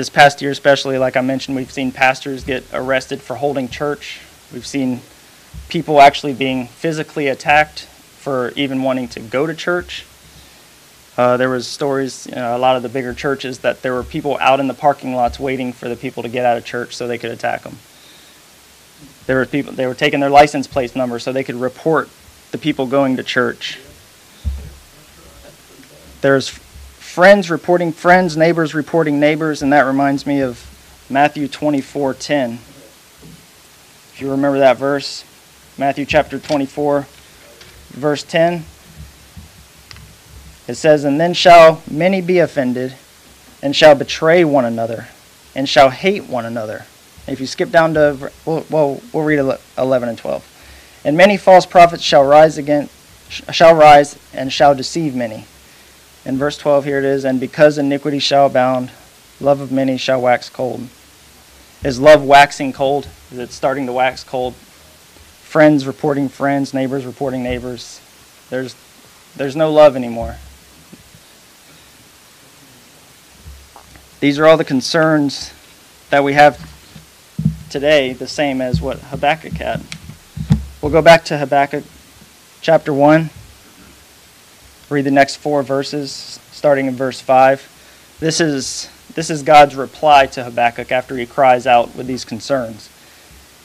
This 0.00 0.08
past 0.08 0.40
year, 0.40 0.50
especially, 0.50 0.96
like 0.96 1.14
I 1.14 1.20
mentioned, 1.20 1.58
we've 1.58 1.70
seen 1.70 1.92
pastors 1.92 2.42
get 2.42 2.64
arrested 2.72 3.20
for 3.20 3.36
holding 3.36 3.68
church. 3.68 4.22
We've 4.50 4.66
seen 4.66 5.02
people 5.68 6.00
actually 6.00 6.32
being 6.32 6.68
physically 6.68 7.28
attacked 7.28 7.80
for 7.80 8.50
even 8.56 8.82
wanting 8.82 9.08
to 9.08 9.20
go 9.20 9.46
to 9.46 9.52
church. 9.52 10.06
Uh, 11.18 11.36
there 11.36 11.50
was 11.50 11.66
stories, 11.66 12.26
you 12.26 12.34
know, 12.34 12.56
a 12.56 12.58
lot 12.58 12.76
of 12.76 12.82
the 12.82 12.88
bigger 12.88 13.12
churches, 13.12 13.58
that 13.58 13.82
there 13.82 13.92
were 13.92 14.02
people 14.02 14.38
out 14.40 14.58
in 14.58 14.68
the 14.68 14.72
parking 14.72 15.14
lots 15.14 15.38
waiting 15.38 15.70
for 15.70 15.90
the 15.90 15.96
people 15.96 16.22
to 16.22 16.30
get 16.30 16.46
out 16.46 16.56
of 16.56 16.64
church 16.64 16.96
so 16.96 17.06
they 17.06 17.18
could 17.18 17.30
attack 17.30 17.64
them. 17.64 17.76
There 19.26 19.36
were 19.36 19.44
people 19.44 19.74
they 19.74 19.86
were 19.86 19.94
taking 19.94 20.20
their 20.20 20.30
license 20.30 20.66
plate 20.66 20.96
number 20.96 21.18
so 21.18 21.30
they 21.30 21.44
could 21.44 21.56
report 21.56 22.08
the 22.52 22.56
people 22.56 22.86
going 22.86 23.18
to 23.18 23.22
church. 23.22 23.78
There's 26.22 26.58
friends 27.10 27.50
reporting 27.50 27.92
friends, 27.92 28.36
neighbors 28.36 28.72
reporting 28.72 29.18
neighbors, 29.18 29.62
and 29.62 29.72
that 29.72 29.82
reminds 29.82 30.26
me 30.26 30.40
of 30.40 30.64
Matthew 31.10 31.48
24:10. 31.48 32.58
If 34.12 34.20
you 34.20 34.30
remember 34.30 34.60
that 34.60 34.76
verse, 34.76 35.24
Matthew 35.76 36.04
chapter 36.06 36.38
24 36.38 37.06
verse 37.90 38.22
10 38.22 38.64
it 40.70 40.76
says, 40.76 41.02
And 41.02 41.20
then 41.20 41.34
shall 41.34 41.82
many 41.90 42.20
be 42.20 42.38
offended, 42.38 42.94
and 43.60 43.74
shall 43.74 43.96
betray 43.96 44.44
one 44.44 44.64
another, 44.64 45.08
and 45.56 45.68
shall 45.68 45.90
hate 45.90 46.28
one 46.28 46.44
another. 46.44 46.86
If 47.26 47.40
you 47.40 47.46
skip 47.48 47.72
down 47.72 47.94
to, 47.94 48.30
well, 48.44 48.64
well, 48.70 49.02
we'll 49.12 49.24
read 49.24 49.40
11 49.76 50.08
and 50.08 50.16
12. 50.16 51.00
And 51.04 51.16
many 51.16 51.36
false 51.36 51.66
prophets 51.66 52.04
shall 52.04 52.24
rise 52.24 52.56
again, 52.56 52.88
shall 53.28 53.74
rise 53.74 54.16
and 54.32 54.52
shall 54.52 54.76
deceive 54.76 55.16
many. 55.16 55.46
In 56.24 56.36
verse 56.36 56.58
12 56.58 56.84
here 56.84 56.98
it 56.98 57.04
is, 57.04 57.24
and 57.24 57.40
because 57.40 57.78
iniquity 57.78 58.18
shall 58.18 58.46
abound, 58.46 58.90
love 59.40 59.60
of 59.60 59.72
many 59.72 59.96
shall 59.96 60.20
wax 60.20 60.50
cold. 60.50 60.88
Is 61.82 61.98
love 61.98 62.22
waxing 62.22 62.72
cold? 62.72 63.08
Is 63.32 63.38
it 63.38 63.52
starting 63.52 63.86
to 63.86 63.92
wax 63.92 64.22
cold? 64.22 64.54
Friends 64.54 65.86
reporting 65.86 66.28
friends, 66.28 66.74
neighbors 66.74 67.06
reporting 67.06 67.42
neighbors. 67.42 68.00
There's, 68.50 68.76
there's 69.34 69.56
no 69.56 69.72
love 69.72 69.96
anymore. 69.96 70.36
These 74.20 74.38
are 74.38 74.46
all 74.46 74.58
the 74.58 74.64
concerns 74.64 75.54
that 76.10 76.22
we 76.22 76.34
have 76.34 76.58
today 77.70 78.12
the 78.12 78.26
same 78.26 78.60
as 78.60 78.80
what 78.82 78.98
Habakkuk 78.98 79.54
had. 79.54 79.80
We'll 80.82 80.92
go 80.92 81.00
back 81.00 81.24
to 81.26 81.38
Habakkuk 81.38 81.84
chapter 82.60 82.92
1, 82.92 83.30
read 84.90 85.06
the 85.06 85.10
next 85.10 85.36
four 85.36 85.62
verses, 85.62 86.40
starting 86.50 86.86
in 86.86 86.94
verse 86.94 87.20
5. 87.20 88.16
This 88.18 88.40
is, 88.40 88.90
this 89.14 89.30
is 89.30 89.42
God's 89.42 89.76
reply 89.76 90.26
to 90.26 90.44
Habakkuk 90.44 90.90
after 90.90 91.16
he 91.16 91.26
cries 91.26 91.66
out 91.66 91.94
with 91.94 92.06
these 92.06 92.24
concerns. 92.24 92.90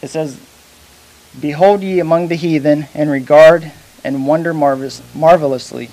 It 0.01 0.09
says, 0.09 0.39
Behold 1.39 1.81
ye 1.81 1.99
among 1.99 2.27
the 2.27 2.35
heathen, 2.35 2.87
and 2.93 3.09
regard 3.09 3.71
and 4.03 4.27
wonder 4.27 4.53
marvelous, 4.53 5.01
marvelously. 5.15 5.87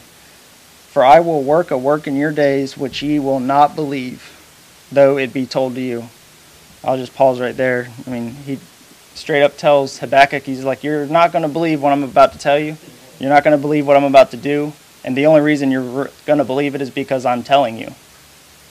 For 0.92 1.02
I 1.02 1.20
will 1.20 1.42
work 1.42 1.70
a 1.70 1.78
work 1.78 2.06
in 2.06 2.14
your 2.14 2.30
days 2.30 2.76
which 2.76 3.02
ye 3.02 3.18
will 3.18 3.40
not 3.40 3.74
believe, 3.74 4.86
though 4.92 5.16
it 5.16 5.32
be 5.32 5.46
told 5.46 5.74
to 5.76 5.80
you. 5.80 6.04
I'll 6.84 6.98
just 6.98 7.14
pause 7.14 7.40
right 7.40 7.56
there. 7.56 7.88
I 8.06 8.10
mean, 8.10 8.32
he 8.32 8.58
straight 9.14 9.42
up 9.42 9.56
tells 9.56 9.98
Habakkuk, 9.98 10.42
he's 10.42 10.64
like, 10.64 10.84
You're 10.84 11.06
not 11.06 11.32
going 11.32 11.42
to 11.42 11.48
believe 11.48 11.82
what 11.82 11.92
I'm 11.92 12.02
about 12.02 12.32
to 12.34 12.38
tell 12.38 12.58
you. 12.58 12.76
You're 13.18 13.30
not 13.30 13.44
going 13.44 13.56
to 13.56 13.60
believe 13.60 13.86
what 13.86 13.96
I'm 13.96 14.04
about 14.04 14.32
to 14.32 14.36
do. 14.36 14.72
And 15.04 15.16
the 15.16 15.26
only 15.26 15.40
reason 15.40 15.71
you're 15.71 16.11
going 16.26 16.38
to 16.38 16.44
believe 16.44 16.75
it 16.75 16.80
is 16.80 16.90
because 16.90 17.26
I'm 17.26 17.42
telling 17.42 17.76
you. 17.76 17.88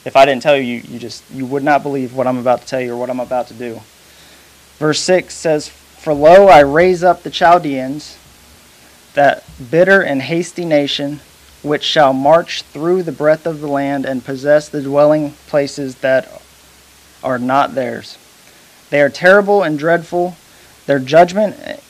If 0.04 0.16
I 0.16 0.24
didn't 0.24 0.42
tell 0.42 0.56
you, 0.56 0.78
you 0.78 0.98
just 0.98 1.22
you 1.30 1.46
would 1.46 1.62
not 1.62 1.82
believe 1.82 2.14
what 2.14 2.26
I'm 2.26 2.38
about 2.38 2.62
to 2.62 2.66
tell 2.66 2.80
you 2.80 2.94
or 2.94 2.96
what 2.96 3.10
I'm 3.10 3.20
about 3.20 3.48
to 3.48 3.54
do. 3.54 3.80
Verse 4.78 5.00
6 5.00 5.32
says, 5.32 5.68
For 5.68 6.12
lo, 6.12 6.48
I 6.48 6.60
raise 6.60 7.04
up 7.04 7.22
the 7.22 7.30
Chaldeans, 7.30 8.18
that 9.14 9.44
bitter 9.70 10.02
and 10.02 10.22
hasty 10.22 10.64
nation, 10.64 11.20
which 11.62 11.84
shall 11.84 12.12
march 12.12 12.62
through 12.62 13.04
the 13.04 13.12
breadth 13.12 13.46
of 13.46 13.60
the 13.60 13.68
land 13.68 14.04
and 14.04 14.24
possess 14.24 14.68
the 14.68 14.82
dwelling 14.82 15.32
places 15.46 15.96
that 15.96 16.42
are 17.22 17.38
not 17.38 17.74
theirs. 17.74 18.18
They 18.90 19.00
are 19.00 19.10
terrible 19.10 19.62
and 19.62 19.78
dreadful. 19.78 20.36
Their 20.86 20.98
judgment 20.98 21.80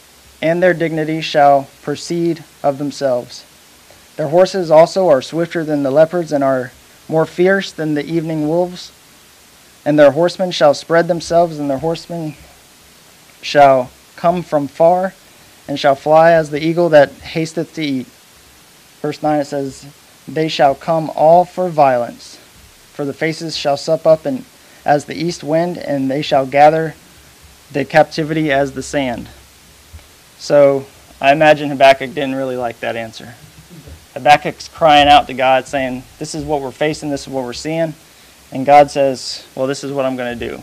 and 0.42 0.62
their 0.62 0.75
dignity 0.75 1.20
shall 1.20 1.68
proceed 1.80 2.44
of 2.62 2.76
themselves. 2.78 3.46
Their 4.16 4.28
horses 4.28 4.71
also 4.71 5.09
are 5.09 5.23
swifter 5.23 5.64
than 5.64 5.83
the 5.83 5.90
leopards 5.90 6.33
and 6.33 6.45
are 6.45 6.73
more 7.09 7.26
fierce 7.26 7.73
than 7.73 7.95
the 7.95 8.04
evening 8.04 8.49
wolves. 8.49 8.92
And 9.85 9.99
their 9.99 10.12
horsemen 10.12 10.50
shall 10.50 10.75
spread 10.75 11.09
themselves, 11.09 11.59
and 11.59 11.69
their 11.69 11.78
horsemen 11.78 12.35
shall 13.40 13.90
come 14.16 14.42
from 14.42 14.69
far, 14.69 15.14
and 15.66 15.78
shall 15.78 15.97
fly 15.97 16.33
as 16.33 16.50
the 16.50 16.64
eagle 16.64 16.88
that 16.90 17.11
hasteth 17.11 17.75
to 17.75 17.83
eat. 17.83 18.07
Verse 19.00 19.23
9 19.23 19.40
it 19.40 19.47
says, 19.47 19.87
They 20.28 20.49
shall 20.49 20.75
come 20.75 21.11
all 21.16 21.45
for 21.45 21.69
violence, 21.69 22.37
for 22.92 23.04
the 23.04 23.12
faces 23.12 23.57
shall 23.57 23.76
sup 23.76 24.07
up 24.07 24.25
and 24.26 24.45
as 24.85 25.04
the 25.04 25.14
east 25.14 25.42
wind, 25.42 25.78
and 25.78 26.11
they 26.11 26.23
shall 26.23 26.47
gather 26.47 26.95
the 27.73 27.85
captivity 27.85 28.52
as 28.52 28.73
the 28.73 28.83
sand. 28.83 29.28
So 30.38 30.87
I 31.21 31.33
imagine 31.33 31.71
Habakkuk 31.71 32.14
didn't 32.14 32.35
really 32.35 32.57
like 32.57 32.81
that 32.81 32.97
answer. 32.97 33.35
Habakkuk's 34.14 34.69
crying 34.69 35.09
out 35.09 35.26
to 35.28 35.35
God, 35.35 35.66
saying, 35.66 36.02
This 36.19 36.35
is 36.35 36.45
what 36.45 36.61
we're 36.61 36.71
facing, 36.71 37.11
this 37.11 37.23
is 37.23 37.28
what 37.28 37.45
we're 37.45 37.52
seeing. 37.52 37.95
And 38.50 38.66
God 38.66 38.90
says, 38.90 39.47
Well, 39.54 39.66
this 39.66 39.83
is 39.83 39.92
what 39.92 40.04
I'm 40.04 40.16
going 40.16 40.38
to 40.38 40.49
do. 40.49 40.62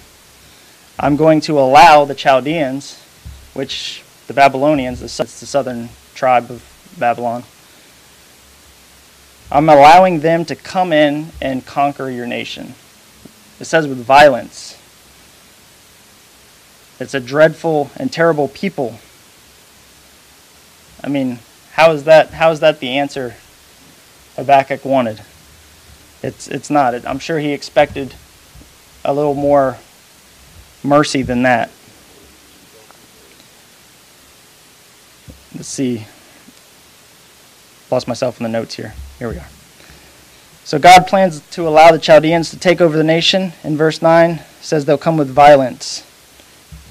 I'm 1.00 1.16
going 1.16 1.42
to 1.42 1.60
allow 1.60 2.06
the 2.06 2.14
Chaldeans, 2.14 3.02
which 3.54 4.04
the 4.28 4.34
Babylonians, 4.34 5.00
the 5.00 5.08
southern 5.08 5.90
tribe 6.14 6.52
of 6.52 6.64
Babylon, 7.00 7.44
I'm 9.52 9.68
allowing 9.68 10.20
them 10.20 10.46
to 10.46 10.56
come 10.56 10.94
in 10.94 11.30
and 11.42 11.66
conquer 11.66 12.10
your 12.10 12.28
nation. 12.28 12.76
It 13.60 13.66
says 13.66 13.88
with 13.88 13.98
violence. 13.98 14.80
It's 17.00 17.14
a 17.14 17.20
dreadful 17.20 17.90
and 17.96 18.12
terrible 18.12 18.50
people. 18.50 19.00
I 21.04 21.08
mean, 21.08 21.40
how 21.80 21.94
is 21.94 22.04
that 22.04 22.32
how 22.32 22.52
is 22.52 22.60
that 22.60 22.82
the 22.82 22.98
answer 22.98 23.36
Habakkuk 24.36 24.84
wanted? 24.84 25.22
It's 26.22 26.50
it's 26.50 26.70
not. 26.70 26.94
It, 26.94 27.08
I'm 27.08 27.20
sure 27.20 27.40
he 27.40 27.54
expected 27.54 28.16
a 29.06 29.14
little 29.14 29.34
more 29.34 29.78
mercy 30.84 31.22
than 31.22 31.44
that. 31.44 31.72
Let's 35.56 35.70
see. 35.70 36.06
Lost 37.90 38.10
myself 38.10 38.42
in 38.42 38.44
the 38.44 38.50
notes 38.50 38.76
here. 38.76 38.94
Here 39.18 39.30
we 39.30 39.38
are. 39.38 39.48
So 40.66 40.80
God 40.80 41.08
plans 41.08 41.40
to 41.52 41.66
allow 41.66 41.94
the 41.94 41.98
Chaldeans 41.98 42.50
to 42.50 42.60
take 42.60 42.82
over 42.82 42.98
the 42.98 43.06
nation. 43.06 43.54
In 43.64 43.78
verse 43.78 44.02
9 44.02 44.42
says 44.60 44.84
they'll 44.84 44.98
come 44.98 45.16
with 45.16 45.30
violence 45.30 46.06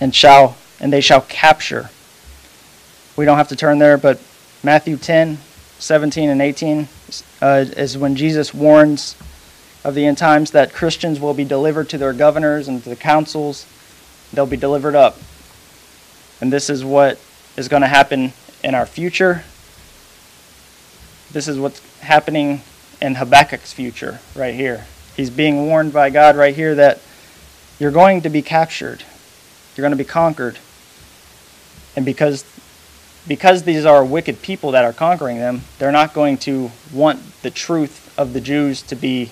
and 0.01 0.15
shall 0.15 0.57
and 0.81 0.91
they 0.91 1.03
shall 1.03 1.21
capture. 1.21 1.91
We 3.17 3.27
don't 3.27 3.37
have 3.37 3.49
to 3.49 3.57
turn 3.57 3.79
there, 3.81 3.99
but 3.99 4.19
Matthew 4.63 4.97
10, 4.97 5.39
17 5.79 6.31
and 6.31 6.43
18 6.43 6.89
uh, 7.41 7.65
is 7.77 7.97
when 7.97 8.17
Jesus 8.17 8.53
warns 8.53 9.17
of 9.85 9.95
the 9.95 10.05
end 10.05 10.19
times 10.19 10.51
that 10.51 10.73
Christians 10.73 11.21
will 11.21 11.35
be 11.35 11.45
delivered 11.45 11.89
to 11.91 11.99
their 11.99 12.13
governors 12.13 12.67
and 12.67 12.83
to 12.83 12.89
the 12.89 12.97
councils. 12.97 13.67
They'll 14.33 14.47
be 14.47 14.57
delivered 14.57 14.97
up. 14.97 15.17
And 16.41 16.53
this 16.53 16.69
is 16.69 16.85
what 16.85 17.21
is 17.57 17.69
going 17.69 17.83
to 17.83 17.89
happen 17.89 18.33
in 18.65 18.75
our 18.75 18.87
future. 18.87 19.45
This 21.31 21.47
is 21.47 21.59
what's 21.59 21.81
happening 22.01 22.63
in 23.01 23.15
Habakkuk's 23.15 23.73
future 23.73 24.19
right 24.35 24.55
here. 24.55 24.87
He's 25.17 25.31
being 25.31 25.67
warned 25.67 25.93
by 25.93 26.11
God 26.11 26.37
right 26.37 26.55
here 26.55 26.75
that 26.75 27.01
you're 27.79 27.93
going 27.93 28.23
to 28.23 28.29
be 28.29 28.43
captured. 28.43 29.05
You're 29.77 29.83
going 29.83 29.97
to 29.97 30.05
be 30.05 30.09
conquered. 30.09 30.59
And 31.95 32.05
because 32.05 32.45
because 33.29 33.63
these 33.63 33.85
are 33.85 34.05
wicked 34.05 34.43
people 34.43 34.73
that 34.73 34.85
are 34.85 34.93
conquering 34.93 35.37
them, 35.37 35.61
they're 35.79 35.93
not 35.93 36.15
going 36.15 36.39
to 36.39 36.71
want 36.93 37.21
the 37.43 37.51
truth 37.51 38.13
of 38.19 38.33
the 38.33 38.41
Jews 38.41 38.83
to 38.83 38.97
be 38.97 39.31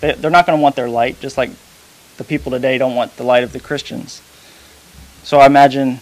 they're 0.00 0.30
not 0.30 0.46
going 0.46 0.58
to 0.58 0.62
want 0.62 0.76
their 0.76 0.88
light 0.88 1.20
just 1.20 1.36
like 1.36 1.50
the 2.16 2.24
people 2.24 2.50
today 2.52 2.78
don't 2.78 2.94
want 2.94 3.16
the 3.16 3.22
light 3.22 3.44
of 3.44 3.52
the 3.52 3.60
Christians. 3.60 4.22
So 5.22 5.38
I 5.38 5.46
imagine 5.46 6.00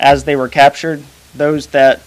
as 0.00 0.24
they 0.24 0.36
were 0.36 0.48
captured, 0.48 1.02
those 1.34 1.68
that 1.68 2.02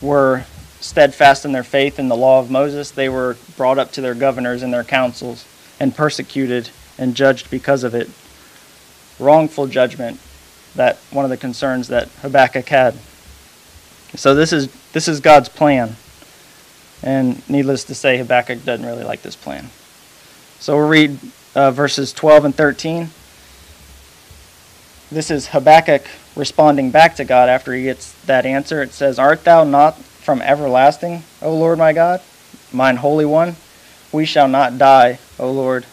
were 0.00 0.44
steadfast 0.80 1.44
in 1.44 1.52
their 1.52 1.62
faith 1.62 1.98
in 1.98 2.08
the 2.08 2.16
law 2.16 2.40
of 2.40 2.50
Moses, 2.50 2.90
they 2.90 3.08
were 3.08 3.36
brought 3.56 3.78
up 3.78 3.92
to 3.92 4.00
their 4.00 4.14
governors 4.14 4.62
and 4.62 4.72
their 4.72 4.84
councils 4.84 5.44
and 5.78 5.94
persecuted 5.94 6.70
and 6.98 7.14
judged 7.14 7.50
because 7.50 7.84
of 7.84 7.94
it. 7.94 8.10
Wrongful 9.18 9.66
judgment, 9.66 10.18
that 10.74 10.96
one 11.10 11.24
of 11.24 11.30
the 11.30 11.36
concerns 11.36 11.88
that 11.88 12.08
Habakkuk 12.22 12.68
had. 12.68 12.94
So 14.14 14.34
this 14.34 14.52
is 14.52 14.68
this 14.92 15.08
is 15.08 15.20
God's 15.20 15.48
plan. 15.48 15.96
And 17.02 17.48
needless 17.48 17.84
to 17.84 17.94
say, 17.94 18.18
Habakkuk 18.18 18.64
doesn't 18.64 18.84
really 18.84 19.04
like 19.04 19.22
this 19.22 19.36
plan. 19.36 19.70
So 20.58 20.76
we'll 20.76 20.88
read 20.88 21.18
uh, 21.54 21.70
verses 21.70 22.12
12 22.12 22.44
and 22.44 22.54
13. 22.54 23.08
This 25.10 25.30
is 25.30 25.48
Habakkuk 25.48 26.06
responding 26.36 26.90
back 26.90 27.16
to 27.16 27.24
God 27.24 27.48
after 27.48 27.72
he 27.72 27.84
gets 27.84 28.12
that 28.26 28.46
answer. 28.46 28.82
It 28.82 28.92
says, 28.92 29.18
Art 29.18 29.44
thou 29.44 29.64
not 29.64 29.98
from 29.98 30.42
everlasting, 30.42 31.22
O 31.42 31.56
Lord 31.56 31.78
my 31.78 31.92
God, 31.92 32.20
mine 32.72 32.96
Holy 32.96 33.24
One. 33.24 33.56
We 34.12 34.24
shall 34.24 34.48
not 34.48 34.78
die, 34.78 35.18
O 35.38 35.50
Lord. 35.50 35.86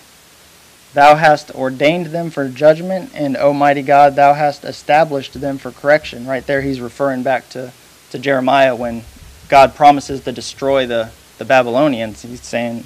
Thou 0.94 1.16
hast 1.16 1.52
ordained 1.52 2.08
them 2.08 2.30
for 2.30 2.50
judgment, 2.50 3.12
and 3.14 3.38
O 3.38 3.54
mighty 3.54 3.82
God, 3.82 4.16
thou 4.16 4.34
hast 4.34 4.64
established 4.64 5.40
them 5.40 5.58
for 5.58 5.72
correction. 5.72 6.28
Right 6.28 6.46
there, 6.46 6.62
he's 6.62 6.82
referring 6.82 7.24
back 7.24 7.50
to, 7.50 7.72
to 8.12 8.20
Jeremiah 8.20 8.76
when 8.76 9.04
God 9.50 9.76
promises 9.76 10.24
to 10.24 10.32
destroy 10.32 10.86
the, 10.86 11.12
the 11.38 11.46
Babylonians. 11.46 12.22
He's 12.22 12.42
saying, 12.42 12.86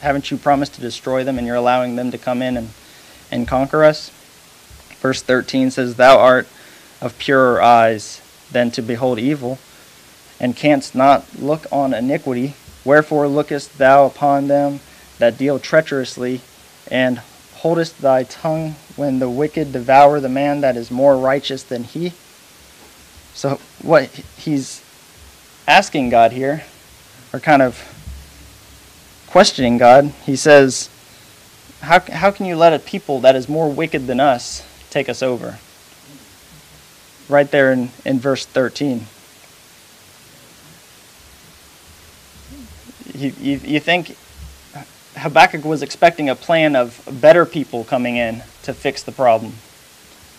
Haven't 0.00 0.30
you 0.30 0.36
promised 0.36 0.74
to 0.74 0.80
destroy 0.80 1.24
them, 1.24 1.38
and 1.38 1.46
you're 1.46 1.56
allowing 1.56 1.96
them 1.96 2.10
to 2.10 2.18
come 2.18 2.42
in 2.42 2.56
and, 2.56 2.70
and 3.30 3.48
conquer 3.48 3.84
us? 3.84 4.10
Verse 5.00 5.22
13 5.22 5.70
says, 5.70 5.96
Thou 5.96 6.18
art 6.18 6.48
of 7.00 7.18
purer 7.18 7.60
eyes 7.60 8.20
than 8.50 8.70
to 8.72 8.82
behold 8.82 9.18
evil 9.18 9.58
and 10.40 10.56
canst 10.56 10.94
not 10.94 11.24
look 11.38 11.66
on 11.72 11.94
iniquity. 11.94 12.54
Wherefore 12.84 13.26
lookest 13.26 13.78
thou 13.78 14.06
upon 14.06 14.48
them 14.48 14.80
that 15.18 15.38
deal 15.38 15.58
treacherously, 15.58 16.40
and 16.90 17.18
holdest 17.54 18.00
thy 18.00 18.22
tongue 18.22 18.76
when 18.96 19.18
the 19.18 19.30
wicked 19.30 19.72
devour 19.72 20.20
the 20.20 20.28
man 20.28 20.60
that 20.60 20.76
is 20.76 20.90
more 20.90 21.16
righteous 21.16 21.62
than 21.62 21.84
he? 21.84 22.12
So, 23.36 23.60
what 23.82 24.06
he's 24.38 24.82
asking 25.68 26.08
God 26.08 26.32
here, 26.32 26.64
or 27.34 27.38
kind 27.38 27.60
of 27.60 27.78
questioning 29.26 29.76
God, 29.76 30.06
he 30.24 30.36
says, 30.36 30.88
How, 31.82 32.00
how 32.00 32.30
can 32.30 32.46
you 32.46 32.56
let 32.56 32.72
a 32.72 32.78
people 32.78 33.20
that 33.20 33.36
is 33.36 33.46
more 33.46 33.70
wicked 33.70 34.06
than 34.06 34.20
us 34.20 34.66
take 34.88 35.10
us 35.10 35.22
over? 35.22 35.58
Right 37.28 37.50
there 37.50 37.72
in, 37.72 37.90
in 38.06 38.18
verse 38.18 38.46
13. 38.46 39.06
you, 43.16 43.32
you, 43.38 43.60
you 43.64 43.80
think 43.80 44.16
Habakkuk 45.16 45.64
was 45.64 45.82
expecting 45.82 46.28
a 46.28 46.34
plan 46.34 46.74
of 46.76 47.06
better 47.20 47.44
people 47.44 47.84
coming 47.84 48.16
in 48.16 48.42
to 48.62 48.72
fix 48.72 49.02
the 49.02 49.12
problem. 49.12 49.52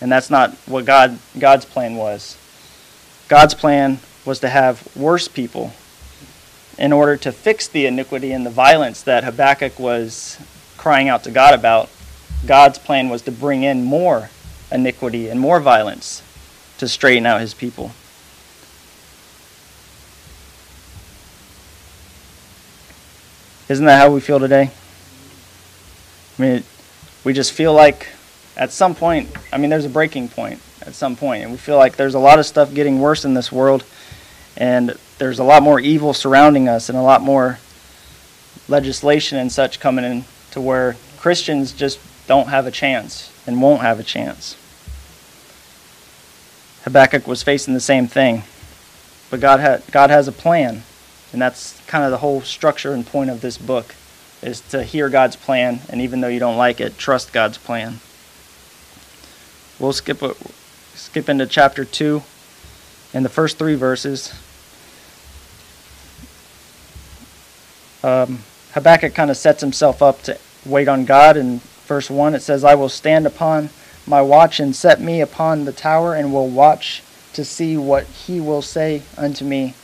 And 0.00 0.10
that's 0.10 0.30
not 0.30 0.52
what 0.66 0.84
God, 0.84 1.18
God's 1.38 1.64
plan 1.64 1.96
was. 1.96 2.36
God's 3.28 3.54
plan 3.54 3.98
was 4.24 4.40
to 4.40 4.48
have 4.48 4.88
worse 4.96 5.28
people 5.28 5.72
in 6.78 6.92
order 6.92 7.16
to 7.18 7.30
fix 7.30 7.68
the 7.68 7.86
iniquity 7.86 8.32
and 8.32 8.46
the 8.46 8.50
violence 8.50 9.02
that 9.02 9.24
Habakkuk 9.24 9.78
was 9.78 10.38
crying 10.78 11.08
out 11.08 11.24
to 11.24 11.30
God 11.30 11.54
about. 11.54 11.90
God's 12.46 12.78
plan 12.78 13.08
was 13.08 13.22
to 13.22 13.32
bring 13.32 13.64
in 13.64 13.84
more 13.84 14.30
iniquity 14.72 15.28
and 15.28 15.38
more 15.38 15.60
violence 15.60 16.22
to 16.78 16.88
straighten 16.88 17.26
out 17.26 17.40
his 17.40 17.52
people. 17.52 17.92
Isn't 23.68 23.84
that 23.84 23.98
how 23.98 24.10
we 24.10 24.20
feel 24.20 24.40
today? 24.40 24.70
I 26.38 26.42
mean, 26.42 26.64
we 27.24 27.34
just 27.34 27.52
feel 27.52 27.74
like 27.74 28.08
at 28.58 28.72
some 28.72 28.94
point, 28.94 29.30
I 29.52 29.58
mean, 29.58 29.70
there's 29.70 29.84
a 29.84 29.90
breaking 29.90 30.28
point 30.28 30.60
at 30.82 30.94
some 30.94 31.16
point, 31.16 31.42
and 31.42 31.52
we 31.52 31.58
feel 31.58 31.76
like 31.76 31.96
there's 31.96 32.14
a 32.14 32.18
lot 32.18 32.38
of 32.38 32.46
stuff 32.46 32.74
getting 32.74 32.98
worse 32.98 33.24
in 33.24 33.34
this 33.34 33.52
world, 33.52 33.84
and 34.56 34.98
there's 35.18 35.38
a 35.38 35.44
lot 35.44 35.62
more 35.62 35.80
evil 35.80 36.12
surrounding 36.12 36.68
us, 36.68 36.88
and 36.88 36.98
a 36.98 37.02
lot 37.02 37.22
more 37.22 37.58
legislation 38.68 39.38
and 39.38 39.50
such 39.50 39.80
coming 39.80 40.04
in 40.04 40.24
to 40.50 40.60
where 40.60 40.96
Christians 41.16 41.72
just 41.72 42.00
don't 42.26 42.48
have 42.48 42.66
a 42.66 42.70
chance 42.70 43.32
and 43.46 43.62
won't 43.62 43.80
have 43.80 43.98
a 43.98 44.02
chance. 44.02 44.56
Habakkuk 46.82 47.26
was 47.26 47.42
facing 47.42 47.74
the 47.74 47.80
same 47.80 48.06
thing, 48.06 48.42
but 49.30 49.40
God, 49.40 49.82
God 49.90 50.10
has 50.10 50.28
a 50.28 50.32
plan. 50.32 50.82
And 51.32 51.42
that's 51.42 51.78
kind 51.86 52.04
of 52.04 52.10
the 52.10 52.18
whole 52.18 52.40
structure 52.40 52.92
and 52.92 53.06
point 53.06 53.30
of 53.30 53.40
this 53.40 53.58
book 53.58 53.94
is 54.40 54.60
to 54.70 54.82
hear 54.82 55.08
God's 55.08 55.36
plan 55.36 55.80
and 55.90 56.00
even 56.00 56.20
though 56.20 56.28
you 56.28 56.40
don't 56.40 56.56
like 56.56 56.80
it, 56.80 56.96
trust 56.96 57.32
God's 57.32 57.58
plan. 57.58 58.00
We'll 59.78 59.92
skip 59.92 60.20
skip 60.94 61.28
into 61.28 61.46
chapter 61.46 61.84
2 61.84 62.22
and 63.14 63.24
the 63.24 63.28
first 63.28 63.58
three 63.58 63.76
verses. 63.76 64.34
Um, 68.02 68.40
Habakkuk 68.72 69.14
kind 69.14 69.30
of 69.30 69.36
sets 69.36 69.60
himself 69.60 70.02
up 70.02 70.22
to 70.22 70.38
wait 70.66 70.88
on 70.88 71.04
God. 71.04 71.36
In 71.36 71.60
verse 71.86 72.10
1, 72.10 72.34
it 72.34 72.40
says, 72.40 72.64
I 72.64 72.74
will 72.74 72.88
stand 72.88 73.26
upon 73.26 73.70
my 74.06 74.20
watch 74.20 74.58
and 74.58 74.74
set 74.74 75.00
me 75.00 75.20
upon 75.20 75.64
the 75.64 75.72
tower 75.72 76.14
and 76.14 76.32
will 76.32 76.48
watch 76.48 77.02
to 77.34 77.44
see 77.44 77.76
what 77.76 78.04
he 78.04 78.40
will 78.40 78.62
say 78.62 79.02
unto 79.16 79.44
me 79.44 79.74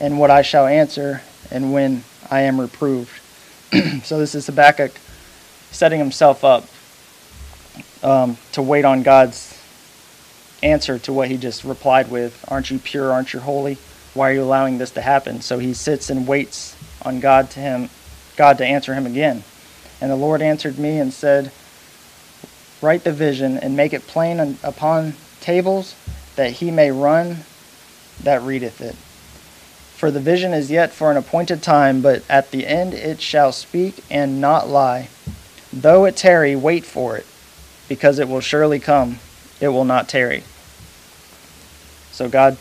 and 0.00 0.18
what 0.18 0.30
I 0.30 0.42
shall 0.42 0.66
answer 0.66 1.22
and 1.50 1.72
when 1.72 2.02
I 2.28 2.40
am 2.40 2.60
reproved. 2.60 3.20
so 4.02 4.18
this 4.18 4.34
is 4.34 4.46
Habakkuk 4.46 4.92
setting 5.70 6.00
himself 6.00 6.42
up 6.42 6.66
um, 8.02 8.36
to 8.52 8.62
wait 8.62 8.84
on 8.84 9.02
God's 9.02 9.58
answer 10.62 10.98
to 11.00 11.12
what 11.12 11.28
he 11.28 11.36
just 11.36 11.64
replied 11.64 12.10
with 12.10 12.44
Aren't 12.48 12.70
you 12.70 12.78
pure? 12.78 13.12
Aren't 13.12 13.32
you 13.32 13.40
holy? 13.40 13.78
Why 14.14 14.30
are 14.30 14.34
you 14.34 14.42
allowing 14.42 14.78
this 14.78 14.90
to 14.92 15.00
happen? 15.00 15.40
So 15.40 15.58
he 15.58 15.74
sits 15.74 16.10
and 16.10 16.26
waits 16.26 16.76
on 17.02 17.20
God 17.20 17.50
to 17.52 17.60
him, 17.60 17.88
God 18.36 18.58
to 18.58 18.66
answer 18.66 18.94
him 18.94 19.06
again. 19.06 19.42
And 20.00 20.10
the 20.10 20.16
Lord 20.16 20.42
answered 20.42 20.78
me 20.78 20.98
and 20.98 21.12
said, 21.12 21.50
Write 22.80 23.04
the 23.04 23.12
vision 23.12 23.56
and 23.56 23.76
make 23.76 23.92
it 23.92 24.06
plain 24.06 24.58
upon 24.62 25.14
tables, 25.40 25.94
that 26.36 26.52
he 26.52 26.70
may 26.70 26.90
run 26.90 27.38
that 28.22 28.42
readeth 28.42 28.80
it. 28.80 28.94
For 29.96 30.10
the 30.10 30.20
vision 30.20 30.52
is 30.52 30.70
yet 30.70 30.90
for 30.92 31.10
an 31.10 31.16
appointed 31.16 31.62
time, 31.62 32.02
but 32.02 32.24
at 32.28 32.50
the 32.50 32.66
end 32.66 32.92
it 32.92 33.20
shall 33.20 33.52
speak 33.52 34.02
and 34.10 34.40
not 34.40 34.68
lie. 34.68 35.08
Though 35.72 36.04
it 36.04 36.16
tarry, 36.16 36.56
wait 36.56 36.84
for 36.84 37.16
it, 37.16 37.26
because 37.92 38.18
it 38.18 38.26
will 38.26 38.40
surely 38.40 38.80
come. 38.80 39.18
It 39.60 39.68
will 39.68 39.84
not 39.84 40.08
tarry. 40.08 40.44
So 42.10 42.26
God 42.26 42.56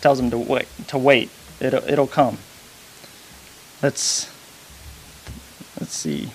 tells 0.00 0.18
him 0.18 0.30
to 0.30 0.38
wait. 0.38 0.66
To 0.86 0.96
wait. 0.96 1.28
It'll, 1.60 1.84
it'll 1.86 2.06
come. 2.06 2.38
Let's 3.82 4.32
let's 5.78 5.92
see. 5.92 6.30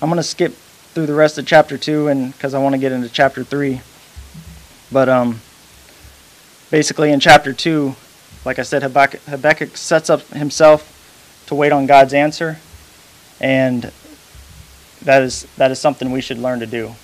I'm 0.00 0.10
to 0.10 0.22
skip 0.22 0.54
through 0.94 1.04
the 1.04 1.12
rest 1.12 1.36
of 1.36 1.46
chapter 1.46 1.76
2 1.76 2.08
and 2.08 2.32
because 2.32 2.54
I 2.54 2.58
want 2.60 2.74
to 2.74 2.78
get 2.78 2.92
into 2.92 3.10
chapter 3.10 3.44
3. 3.44 3.82
But 4.90 5.10
um 5.10 5.42
basically 6.70 7.12
in 7.12 7.20
chapter 7.20 7.52
2, 7.52 7.94
like 8.46 8.58
I 8.58 8.62
said 8.62 8.82
Habakkuk, 8.82 9.20
Habakkuk 9.24 9.76
sets 9.76 10.08
up 10.08 10.22
himself 10.28 11.44
to 11.48 11.54
wait 11.54 11.72
on 11.72 11.84
God's 11.84 12.14
answer 12.14 12.58
and 13.38 13.92
that 15.04 15.22
is 15.22 15.46
that 15.56 15.70
is 15.70 15.78
something 15.78 16.10
we 16.10 16.20
should 16.20 16.38
learn 16.38 16.60
to 16.60 16.66
do. 16.66 16.94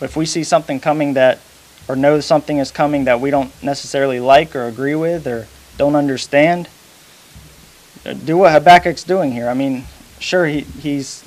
If 0.00 0.16
we 0.16 0.26
see 0.26 0.44
something 0.44 0.80
coming 0.80 1.14
that 1.14 1.38
or 1.88 1.96
know 1.96 2.20
something 2.20 2.58
is 2.58 2.70
coming 2.70 3.04
that 3.04 3.20
we 3.20 3.30
don't 3.30 3.50
necessarily 3.62 4.20
like 4.20 4.54
or 4.54 4.66
agree 4.66 4.94
with 4.94 5.26
or 5.26 5.46
don't 5.76 5.96
understand, 5.96 6.68
do 8.24 8.36
what 8.38 8.52
Habakkuk's 8.52 9.04
doing 9.04 9.32
here. 9.32 9.48
I 9.48 9.54
mean, 9.54 9.84
sure 10.18 10.46
he, 10.46 10.60
he's 10.60 11.24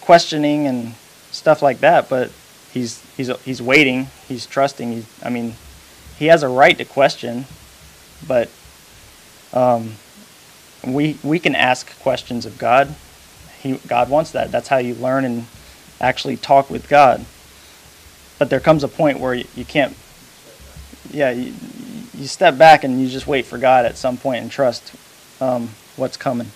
questioning 0.00 0.66
and 0.66 0.94
stuff 1.30 1.62
like 1.62 1.80
that, 1.80 2.08
but 2.08 2.30
he's 2.72 3.04
he's 3.16 3.30
he's 3.42 3.62
waiting, 3.62 4.08
he's 4.28 4.46
trusting. 4.46 4.92
He's, 4.92 5.06
I 5.22 5.30
mean, 5.30 5.54
he 6.18 6.26
has 6.26 6.42
a 6.42 6.48
right 6.48 6.76
to 6.76 6.84
question, 6.84 7.46
but 8.26 8.50
um, 9.52 9.94
we 10.86 11.18
we 11.22 11.38
can 11.38 11.54
ask 11.54 11.98
questions 12.00 12.46
of 12.46 12.58
God. 12.58 12.94
He 13.60 13.74
God 13.86 14.08
wants 14.08 14.32
that. 14.32 14.50
That's 14.50 14.68
how 14.68 14.78
you 14.78 14.94
learn 14.94 15.24
and 15.24 15.46
actually 16.00 16.36
talk 16.36 16.70
with 16.70 16.88
God. 16.88 17.24
But 18.38 18.50
there 18.50 18.60
comes 18.60 18.84
a 18.84 18.88
point 18.88 19.20
where 19.20 19.34
you, 19.34 19.44
you 19.54 19.64
can't. 19.64 19.94
Yeah, 21.10 21.30
you, 21.30 21.52
you 22.14 22.26
step 22.26 22.56
back 22.56 22.84
and 22.84 23.00
you 23.00 23.08
just 23.08 23.26
wait 23.26 23.46
for 23.46 23.58
God 23.58 23.84
at 23.84 23.96
some 23.96 24.16
point 24.16 24.42
and 24.42 24.50
trust 24.50 24.94
um, 25.40 25.70
what's 25.96 26.16
coming. 26.16 26.50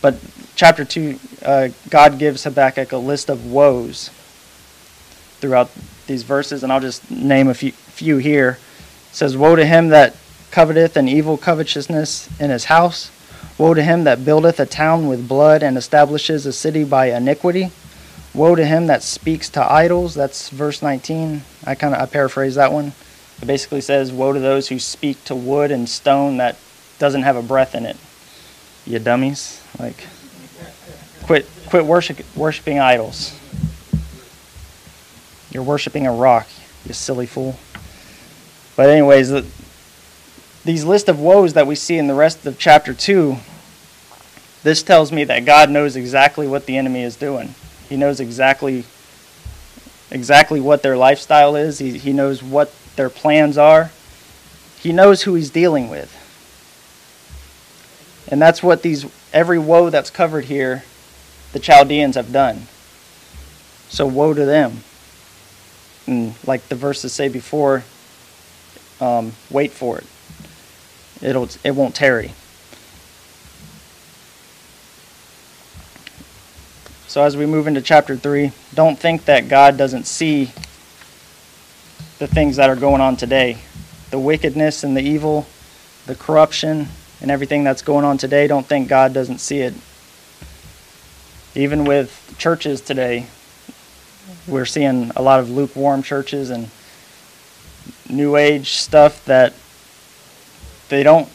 But 0.00 0.16
chapter 0.56 0.84
2, 0.84 1.18
uh, 1.44 1.68
God 1.88 2.18
gives 2.18 2.44
Habakkuk 2.44 2.92
a 2.92 2.96
list 2.96 3.28
of 3.30 3.46
woes 3.50 4.10
throughout 5.40 5.70
these 6.06 6.24
verses, 6.24 6.62
and 6.62 6.72
I'll 6.72 6.80
just 6.80 7.08
name 7.10 7.48
a 7.48 7.54
few, 7.54 7.72
few 7.72 8.18
here. 8.18 8.58
It 9.10 9.14
says, 9.14 9.36
Woe 9.36 9.56
to 9.56 9.64
him 9.64 9.88
that 9.88 10.16
coveteth 10.50 10.96
an 10.96 11.08
evil 11.08 11.36
covetousness 11.38 12.28
in 12.40 12.50
his 12.50 12.64
house. 12.64 13.10
Woe 13.62 13.74
to 13.74 13.82
him 13.84 14.02
that 14.02 14.24
buildeth 14.24 14.58
a 14.58 14.66
town 14.66 15.06
with 15.06 15.28
blood 15.28 15.62
and 15.62 15.78
establishes 15.78 16.46
a 16.46 16.52
city 16.52 16.82
by 16.82 17.12
iniquity. 17.12 17.70
Woe 18.34 18.56
to 18.56 18.66
him 18.66 18.88
that 18.88 19.04
speaks 19.04 19.48
to 19.50 19.62
idols. 19.62 20.16
That's 20.16 20.50
verse 20.50 20.82
19. 20.82 21.42
I 21.64 21.76
kind 21.76 21.94
of 21.94 22.02
I 22.02 22.06
paraphrase 22.06 22.56
that 22.56 22.72
one. 22.72 22.90
It 23.40 23.46
basically 23.46 23.80
says, 23.80 24.10
Woe 24.10 24.32
to 24.32 24.40
those 24.40 24.66
who 24.66 24.80
speak 24.80 25.22
to 25.26 25.36
wood 25.36 25.70
and 25.70 25.88
stone 25.88 26.38
that 26.38 26.58
doesn't 26.98 27.22
have 27.22 27.36
a 27.36 27.42
breath 27.42 27.76
in 27.76 27.86
it. 27.86 27.96
You 28.84 28.98
dummies. 28.98 29.62
Like, 29.78 30.08
quit, 31.22 31.48
quit 31.68 31.86
worship, 31.86 32.18
worshiping 32.34 32.80
idols. 32.80 33.38
You're 35.52 35.62
worshiping 35.62 36.08
a 36.08 36.12
rock, 36.12 36.48
you 36.84 36.94
silly 36.94 37.26
fool. 37.26 37.60
But, 38.74 38.88
anyways, 38.88 39.28
the, 39.28 39.46
these 40.64 40.82
list 40.82 41.08
of 41.08 41.20
woes 41.20 41.52
that 41.52 41.68
we 41.68 41.76
see 41.76 41.96
in 41.96 42.08
the 42.08 42.14
rest 42.14 42.44
of 42.44 42.58
chapter 42.58 42.92
2, 42.92 43.36
this 44.62 44.82
tells 44.82 45.10
me 45.10 45.24
that 45.24 45.44
God 45.44 45.70
knows 45.70 45.96
exactly 45.96 46.46
what 46.46 46.66
the 46.66 46.76
enemy 46.76 47.02
is 47.02 47.16
doing. 47.16 47.54
He 47.88 47.96
knows 47.96 48.20
exactly 48.20 48.84
exactly 50.10 50.60
what 50.60 50.82
their 50.82 50.96
lifestyle 50.96 51.56
is. 51.56 51.78
He, 51.78 51.98
he 51.98 52.12
knows 52.12 52.42
what 52.42 52.72
their 52.96 53.08
plans 53.08 53.56
are. 53.56 53.90
He 54.78 54.92
knows 54.92 55.22
who 55.22 55.34
he's 55.34 55.50
dealing 55.50 55.88
with. 55.88 56.18
And 58.28 58.40
that's 58.40 58.62
what 58.62 58.82
these 58.82 59.06
every 59.32 59.58
woe 59.58 59.90
that's 59.90 60.10
covered 60.10 60.44
here, 60.44 60.84
the 61.52 61.58
Chaldeans 61.58 62.16
have 62.16 62.32
done. 62.32 62.66
So 63.88 64.06
woe 64.06 64.34
to 64.34 64.44
them. 64.44 64.84
And 66.06 66.34
like 66.46 66.68
the 66.68 66.74
verses 66.74 67.12
say 67.12 67.28
before, 67.28 67.84
um, 69.00 69.32
wait 69.50 69.72
for 69.72 69.98
it. 69.98 70.06
It'll 71.20 71.48
it 71.64 71.72
won't 71.72 71.94
tarry. 71.94 72.32
So 77.12 77.22
as 77.22 77.36
we 77.36 77.44
move 77.44 77.66
into 77.66 77.82
chapter 77.82 78.16
3, 78.16 78.52
don't 78.72 78.98
think 78.98 79.26
that 79.26 79.46
God 79.46 79.76
doesn't 79.76 80.06
see 80.06 80.46
the 82.18 82.26
things 82.26 82.56
that 82.56 82.70
are 82.70 82.74
going 82.74 83.02
on 83.02 83.16
today. 83.16 83.58
The 84.10 84.18
wickedness 84.18 84.82
and 84.82 84.96
the 84.96 85.02
evil, 85.02 85.46
the 86.06 86.14
corruption, 86.14 86.88
and 87.20 87.30
everything 87.30 87.64
that's 87.64 87.82
going 87.82 88.06
on 88.06 88.16
today, 88.16 88.46
don't 88.46 88.64
think 88.64 88.88
God 88.88 89.12
doesn't 89.12 89.40
see 89.40 89.58
it. 89.58 89.74
Even 91.54 91.84
with 91.84 92.34
churches 92.38 92.80
today, 92.80 93.26
we're 94.48 94.64
seeing 94.64 95.10
a 95.14 95.20
lot 95.20 95.38
of 95.38 95.50
lukewarm 95.50 96.02
churches 96.02 96.48
and 96.48 96.70
new 98.08 98.36
age 98.36 98.70
stuff 98.70 99.22
that 99.26 99.52
they 100.88 101.02
don't 101.02 101.28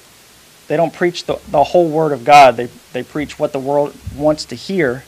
they 0.69 0.75
don't 0.75 0.91
preach 0.91 1.25
the, 1.25 1.39
the 1.51 1.63
whole 1.63 1.87
word 1.87 2.13
of 2.13 2.25
God. 2.25 2.57
They 2.57 2.69
they 2.93 3.03
preach 3.03 3.37
what 3.37 3.53
the 3.53 3.59
world 3.59 3.95
wants 4.15 4.43
to 4.45 4.55
hear 4.55 5.03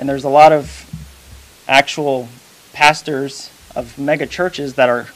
and 0.00 0.08
there's 0.08 0.24
a 0.24 0.30
lot 0.30 0.50
of 0.50 0.90
actual 1.68 2.26
pastors 2.72 3.50
of 3.76 3.98
mega 3.98 4.26
churches 4.26 4.74
that 4.74 4.88
are 4.88 5.08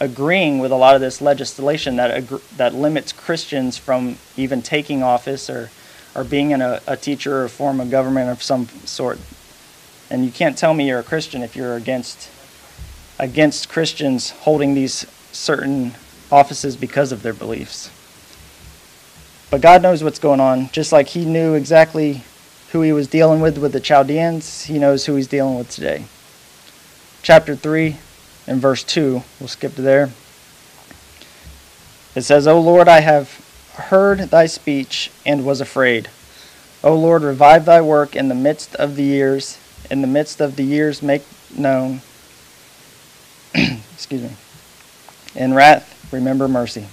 agreeing 0.00 0.58
with 0.58 0.72
a 0.72 0.76
lot 0.76 0.94
of 0.94 1.02
this 1.02 1.20
legislation 1.20 1.96
that 1.96 2.10
ag- 2.10 2.40
that 2.56 2.74
limits 2.74 3.12
Christians 3.12 3.76
from 3.76 4.16
even 4.38 4.62
taking 4.62 5.02
office 5.02 5.50
or 5.50 5.70
or 6.14 6.24
being 6.24 6.52
in 6.52 6.62
a, 6.62 6.80
a 6.86 6.96
teacher 6.96 7.44
or 7.44 7.48
form 7.48 7.80
of 7.80 7.90
government 7.90 8.30
of 8.30 8.42
some 8.42 8.66
sort. 8.86 9.18
And 10.08 10.24
you 10.24 10.32
can't 10.32 10.56
tell 10.56 10.72
me 10.72 10.88
you're 10.88 10.98
a 10.98 11.04
Christian 11.04 11.42
if 11.42 11.54
you're 11.54 11.76
against 11.76 12.30
against 13.18 13.68
Christians 13.68 14.30
holding 14.30 14.72
these 14.72 15.06
certain 15.32 15.92
offices 16.32 16.76
because 16.76 17.12
of 17.12 17.22
their 17.22 17.34
beliefs. 17.34 17.90
But 19.50 19.60
God 19.60 19.82
knows 19.82 20.02
what's 20.02 20.18
going 20.18 20.40
on, 20.40 20.70
just 20.70 20.92
like 20.92 21.08
He 21.08 21.26
knew 21.26 21.52
exactly 21.52 22.24
who 22.72 22.82
he 22.82 22.92
was 22.92 23.08
dealing 23.08 23.40
with 23.40 23.58
with 23.58 23.72
the 23.72 23.80
Chaldeans, 23.80 24.64
he 24.64 24.78
knows 24.78 25.06
who 25.06 25.16
he's 25.16 25.26
dealing 25.26 25.56
with 25.56 25.70
today. 25.70 26.04
Chapter 27.22 27.56
3 27.56 27.96
and 28.46 28.60
verse 28.60 28.84
2, 28.84 29.22
we'll 29.38 29.48
skip 29.48 29.74
to 29.74 29.82
there. 29.82 30.10
It 32.14 32.22
says, 32.22 32.46
O 32.46 32.60
Lord, 32.60 32.88
I 32.88 33.00
have 33.00 33.40
heard 33.74 34.18
thy 34.18 34.46
speech 34.46 35.10
and 35.26 35.44
was 35.44 35.60
afraid. 35.60 36.08
O 36.82 36.94
Lord, 36.94 37.22
revive 37.22 37.64
thy 37.64 37.80
work 37.80 38.16
in 38.16 38.28
the 38.28 38.34
midst 38.34 38.74
of 38.76 38.96
the 38.96 39.02
years. 39.02 39.58
In 39.90 40.00
the 40.00 40.06
midst 40.06 40.40
of 40.40 40.56
the 40.56 40.64
years, 40.64 41.02
make 41.02 41.22
known. 41.56 42.00
Excuse 43.54 44.22
me. 44.22 44.30
In 45.34 45.54
wrath, 45.54 46.08
remember 46.12 46.48
mercy. 46.48 46.86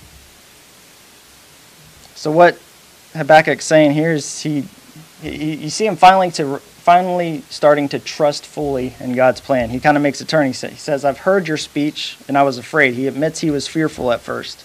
So, 2.16 2.32
what 2.32 2.60
Habakkuk's 3.14 3.66
saying 3.66 3.92
here 3.92 4.14
is 4.14 4.42
he 4.42 4.66
you 5.24 5.70
see 5.70 5.86
him 5.86 5.96
finally 5.96 6.32
to 6.32 6.60
finally 6.88 7.42
starting 7.50 7.90
to 7.90 8.00
trust 8.00 8.46
fully 8.46 8.94
in 9.02 9.14
God's 9.14 9.42
plan. 9.42 9.70
He 9.70 9.82
kind 9.82 9.98
of 9.98 10.04
makes 10.04 10.22
a 10.22 10.26
turn. 10.26 10.48
He, 10.48 10.54
says, 10.54 11.04
I've 11.04 11.18
heard 11.18 11.46
your 11.46 11.58
speech 11.58 12.18
and 12.30 12.38
I 12.38 12.44
was 12.44 12.58
afraid. 12.58 12.94
He 12.94 13.08
admits 13.08 13.42
he 13.42 13.52
was 13.52 13.68
fearful 13.68 14.10
at 14.14 14.22
first. 14.22 14.64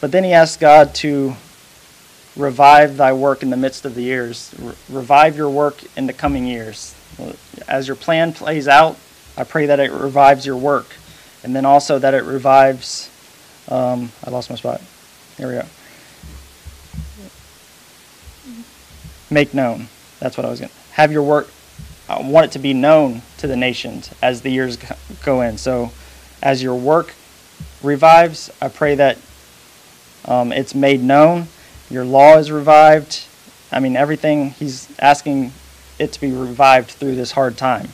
But 0.00 0.12
then 0.12 0.24
he 0.24 0.32
asks 0.32 0.56
God 0.56 0.94
to 0.96 1.34
revive 2.36 2.96
thy 2.96 3.12
work 3.12 3.42
in 3.42 3.50
the 3.50 3.56
midst 3.58 3.84
of 3.84 3.94
the 3.94 4.02
years, 4.02 4.54
Re- 4.58 4.74
revive 4.88 5.36
your 5.36 5.50
work 5.50 5.82
in 5.94 6.06
the 6.06 6.14
coming 6.14 6.46
years. 6.46 6.94
As 7.68 7.86
your 7.86 7.96
plan 7.96 8.32
plays 8.32 8.66
out, 8.66 8.96
I 9.36 9.44
pray 9.44 9.66
that 9.66 9.78
it 9.78 9.90
revives 9.90 10.46
your 10.46 10.56
work. 10.56 10.86
And 11.44 11.54
then 11.54 11.66
also 11.66 11.98
that 11.98 12.14
it 12.14 12.24
revives, 12.24 13.10
um, 13.68 14.10
I 14.24 14.30
lost 14.30 14.48
my 14.48 14.56
spot. 14.56 14.80
Here 15.36 15.48
we 15.48 15.54
go. 15.54 15.66
Make 19.30 19.54
known. 19.54 19.88
That's 20.20 20.36
what 20.36 20.46
I 20.46 20.50
was 20.50 20.60
going 20.60 20.70
to 20.70 20.76
have 20.92 21.12
your 21.12 21.22
work. 21.22 21.48
I 22.08 22.20
want 22.22 22.46
it 22.46 22.52
to 22.52 22.58
be 22.58 22.72
known 22.72 23.22
to 23.38 23.46
the 23.46 23.56
nations 23.56 24.10
as 24.22 24.42
the 24.42 24.50
years 24.50 24.76
go- 24.76 24.96
go 25.24 25.40
in. 25.40 25.58
So, 25.58 25.90
as 26.42 26.62
your 26.62 26.74
work 26.74 27.14
revives, 27.82 28.50
I 28.60 28.68
pray 28.68 28.94
that 28.94 29.18
um, 30.24 30.52
it's 30.52 30.74
made 30.74 31.02
known. 31.02 31.48
Your 31.90 32.04
law 32.04 32.38
is 32.38 32.50
revived. 32.50 33.24
I 33.72 33.80
mean, 33.80 33.96
everything 33.96 34.50
he's 34.50 34.88
asking 34.98 35.52
it 35.98 36.12
to 36.12 36.20
be 36.20 36.30
revived 36.30 36.90
through 36.90 37.16
this 37.16 37.32
hard 37.32 37.56
time. 37.56 37.88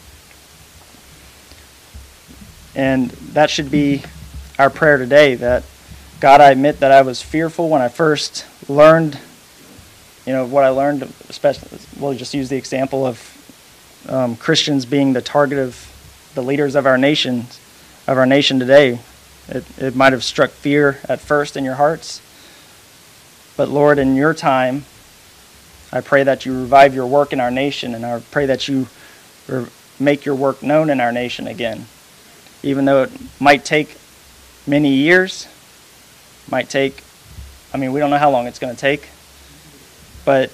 And 2.75 3.11
that 3.11 3.51
should 3.51 3.71
be 3.71 4.03
our 4.59 4.71
prayer 4.71 4.97
today 4.97 5.35
that 5.37 5.65
God, 6.21 6.41
I 6.41 6.51
admit 6.51 6.81
that 6.81 6.93
I 6.93 7.03
was 7.03 7.21
fearful 7.21 7.69
when 7.69 7.83
I 7.83 7.89
first 7.89 8.47
learned, 8.69 9.19
you 10.27 10.33
know, 10.33 10.47
what 10.47 10.65
I 10.65 10.69
learned, 10.69 11.03
especially, 11.29 11.79
we'll 11.99 12.15
just 12.15 12.35
use 12.35 12.49
the 12.49 12.57
example 12.57 13.07
of 13.07 14.07
um, 14.09 14.37
Christians 14.37 14.85
being 14.85 15.13
the 15.13 15.23
target 15.23 15.59
of 15.59 15.89
the 16.35 16.43
leaders 16.43 16.75
of 16.75 16.87
our 16.87 16.99
nation, 16.99 17.47
of 18.07 18.19
our 18.19 18.27
nation 18.27 18.59
today. 18.59 19.01
It, 19.49 19.65
it 19.79 19.97
might 19.97 20.13
have 20.13 20.23
struck 20.23 20.51
fear 20.51 21.01
at 21.09 21.21
first 21.21 21.57
in 21.57 21.65
your 21.65 21.75
hearts. 21.75 22.23
But 23.57 23.69
Lord, 23.69 23.99
in 23.99 24.15
your 24.15 24.33
time, 24.33 24.85
I 25.93 26.01
pray 26.01 26.23
that 26.23 26.47
you 26.47 26.59
revive 26.59 26.95
your 26.95 27.07
work 27.07 27.33
in 27.33 27.41
our 27.41 27.51
nation, 27.51 27.95
and 27.95 28.07
I 28.07 28.21
pray 28.31 28.47
that 28.47 28.69
you 28.69 28.87
make 29.99 30.25
your 30.25 30.35
work 30.35 30.63
known 30.63 30.89
in 30.89 31.01
our 31.01 31.13
nation 31.13 31.47
again. 31.47 31.87
Even 32.63 32.85
though 32.85 33.03
it 33.03 33.11
might 33.41 33.65
take 33.65 33.97
many 34.67 34.95
years, 34.95 35.49
might 36.51 36.71
take, 36.71 37.03
I 37.75 37.77
mean, 37.77 37.93
we 37.93 38.01
don't 38.01 38.11
know 38.11 38.19
how 38.19 38.31
long 38.31 38.47
it's 38.47 38.59
going 38.59 38.75
to 38.75 38.81
take, 38.81 39.09
but 40.25 40.51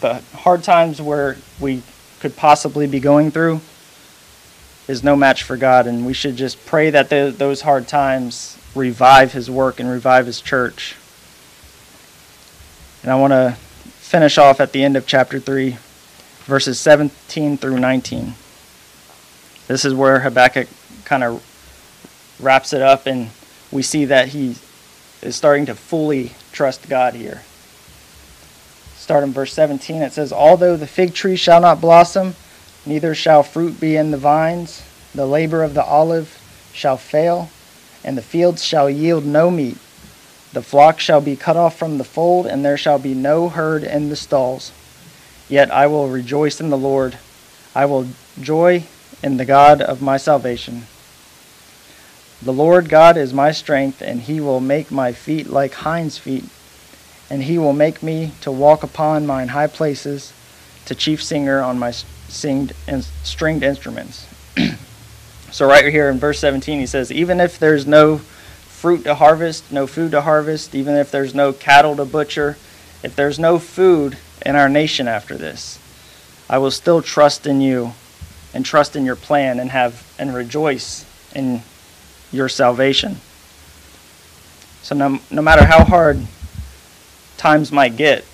the 0.00 0.14
hard 0.34 0.62
times 0.62 1.00
where 1.00 1.36
we 1.60 1.82
could 2.20 2.36
possibly 2.36 2.86
be 2.86 3.00
going 3.00 3.30
through 3.30 3.60
is 4.88 5.04
no 5.04 5.14
match 5.14 5.42
for 5.42 5.56
God, 5.56 5.86
and 5.86 6.04
we 6.04 6.12
should 6.12 6.36
just 6.36 6.64
pray 6.66 6.90
that 6.90 7.10
the, 7.10 7.34
those 7.36 7.60
hard 7.60 7.86
times 7.86 8.58
revive 8.74 9.32
His 9.32 9.50
work 9.50 9.80
and 9.80 9.88
revive 9.88 10.26
His 10.26 10.40
church. 10.40 10.96
And 13.02 13.10
I 13.10 13.16
want 13.16 13.32
to 13.32 13.56
finish 13.84 14.36
off 14.38 14.60
at 14.60 14.72
the 14.72 14.82
end 14.82 14.96
of 14.96 15.06
chapter 15.06 15.38
3, 15.38 15.76
verses 16.44 16.80
17 16.80 17.56
through 17.56 17.78
19. 17.78 18.34
This 19.68 19.84
is 19.84 19.94
where 19.94 20.20
Habakkuk 20.20 20.68
kind 21.04 21.22
of 21.22 21.46
wraps 22.40 22.72
it 22.72 22.82
up, 22.82 23.06
and 23.06 23.30
we 23.70 23.82
see 23.82 24.06
that 24.06 24.28
he 24.28 24.56
is 25.22 25.36
starting 25.36 25.66
to 25.66 25.74
fully 25.74 26.32
trust 26.52 26.88
God 26.88 27.14
here. 27.14 27.42
Start 29.00 29.24
in 29.24 29.32
verse 29.32 29.54
17. 29.54 30.02
It 30.02 30.12
says, 30.12 30.30
Although 30.30 30.76
the 30.76 30.86
fig 30.86 31.14
tree 31.14 31.34
shall 31.34 31.62
not 31.62 31.80
blossom, 31.80 32.36
neither 32.84 33.14
shall 33.14 33.42
fruit 33.42 33.80
be 33.80 33.96
in 33.96 34.10
the 34.10 34.18
vines, 34.18 34.84
the 35.14 35.24
labor 35.24 35.62
of 35.62 35.72
the 35.72 35.82
olive 35.82 36.38
shall 36.74 36.98
fail, 36.98 37.48
and 38.04 38.16
the 38.16 38.22
fields 38.22 38.62
shall 38.62 38.90
yield 38.90 39.24
no 39.24 39.50
meat. 39.50 39.78
The 40.52 40.60
flock 40.60 41.00
shall 41.00 41.22
be 41.22 41.34
cut 41.34 41.56
off 41.56 41.78
from 41.78 41.96
the 41.96 42.04
fold, 42.04 42.46
and 42.46 42.62
there 42.62 42.76
shall 42.76 42.98
be 42.98 43.14
no 43.14 43.48
herd 43.48 43.84
in 43.84 44.10
the 44.10 44.16
stalls. 44.16 44.70
Yet 45.48 45.70
I 45.70 45.86
will 45.86 46.08
rejoice 46.08 46.60
in 46.60 46.68
the 46.68 46.76
Lord. 46.76 47.16
I 47.74 47.86
will 47.86 48.06
joy 48.38 48.84
in 49.22 49.38
the 49.38 49.46
God 49.46 49.80
of 49.80 50.02
my 50.02 50.18
salvation. 50.18 50.82
The 52.42 52.52
Lord 52.52 52.90
God 52.90 53.16
is 53.16 53.32
my 53.32 53.50
strength, 53.50 54.02
and 54.02 54.20
he 54.20 54.42
will 54.42 54.60
make 54.60 54.90
my 54.90 55.12
feet 55.12 55.48
like 55.48 55.72
hinds' 55.72 56.18
feet, 56.18 56.44
and 57.30 57.44
he 57.44 57.56
will 57.56 57.72
make 57.72 58.02
me 58.02 58.32
to 58.40 58.50
walk 58.50 58.82
upon 58.82 59.24
mine 59.24 59.48
high 59.48 59.68
places, 59.68 60.32
to 60.86 60.94
chief 60.94 61.22
singer 61.22 61.60
on 61.60 61.78
my 61.78 61.92
singed 61.92 62.72
and 62.88 63.04
stringed 63.22 63.62
instruments. 63.62 64.26
so 65.52 65.66
right 65.66 65.86
here 65.86 66.10
in 66.10 66.18
verse 66.18 66.40
17 66.40 66.80
he 66.80 66.86
says, 66.86 67.12
even 67.12 67.40
if 67.40 67.58
there's 67.58 67.86
no 67.86 68.18
fruit 68.18 69.04
to 69.04 69.14
harvest, 69.14 69.70
no 69.70 69.86
food 69.86 70.10
to 70.10 70.22
harvest, 70.22 70.74
even 70.74 70.96
if 70.96 71.10
there's 71.10 71.34
no 71.34 71.52
cattle 71.52 71.94
to 71.96 72.04
butcher, 72.04 72.56
if 73.02 73.14
there's 73.14 73.38
no 73.38 73.58
food 73.58 74.18
in 74.44 74.56
our 74.56 74.68
nation 74.68 75.06
after 75.06 75.36
this, 75.36 75.78
I 76.48 76.58
will 76.58 76.70
still 76.70 77.00
trust 77.00 77.46
in 77.46 77.60
you 77.60 77.92
and 78.52 78.66
trust 78.66 78.96
in 78.96 79.04
your 79.04 79.16
plan 79.16 79.60
and 79.60 79.70
have 79.70 80.04
and 80.18 80.34
rejoice 80.34 81.04
in 81.34 81.62
your 82.32 82.48
salvation. 82.48 83.18
So 84.82 84.96
no, 84.96 85.20
no 85.30 85.42
matter 85.42 85.64
how 85.64 85.84
hard 85.84 86.26
times 87.40 87.72
might 87.72 87.96
get, 87.96 88.24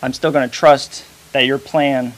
I'm 0.00 0.12
still 0.12 0.30
going 0.30 0.48
to 0.48 0.54
trust 0.54 1.04
that 1.32 1.44
your 1.44 1.58
plan 1.58 2.12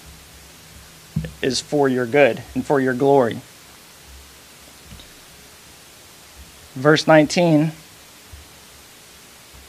is 1.40 1.60
for 1.60 1.88
your 1.88 2.04
good 2.04 2.42
and 2.54 2.64
for 2.64 2.78
your 2.78 2.94
glory. 2.94 3.40
Verse 6.74 7.06
19 7.06 7.72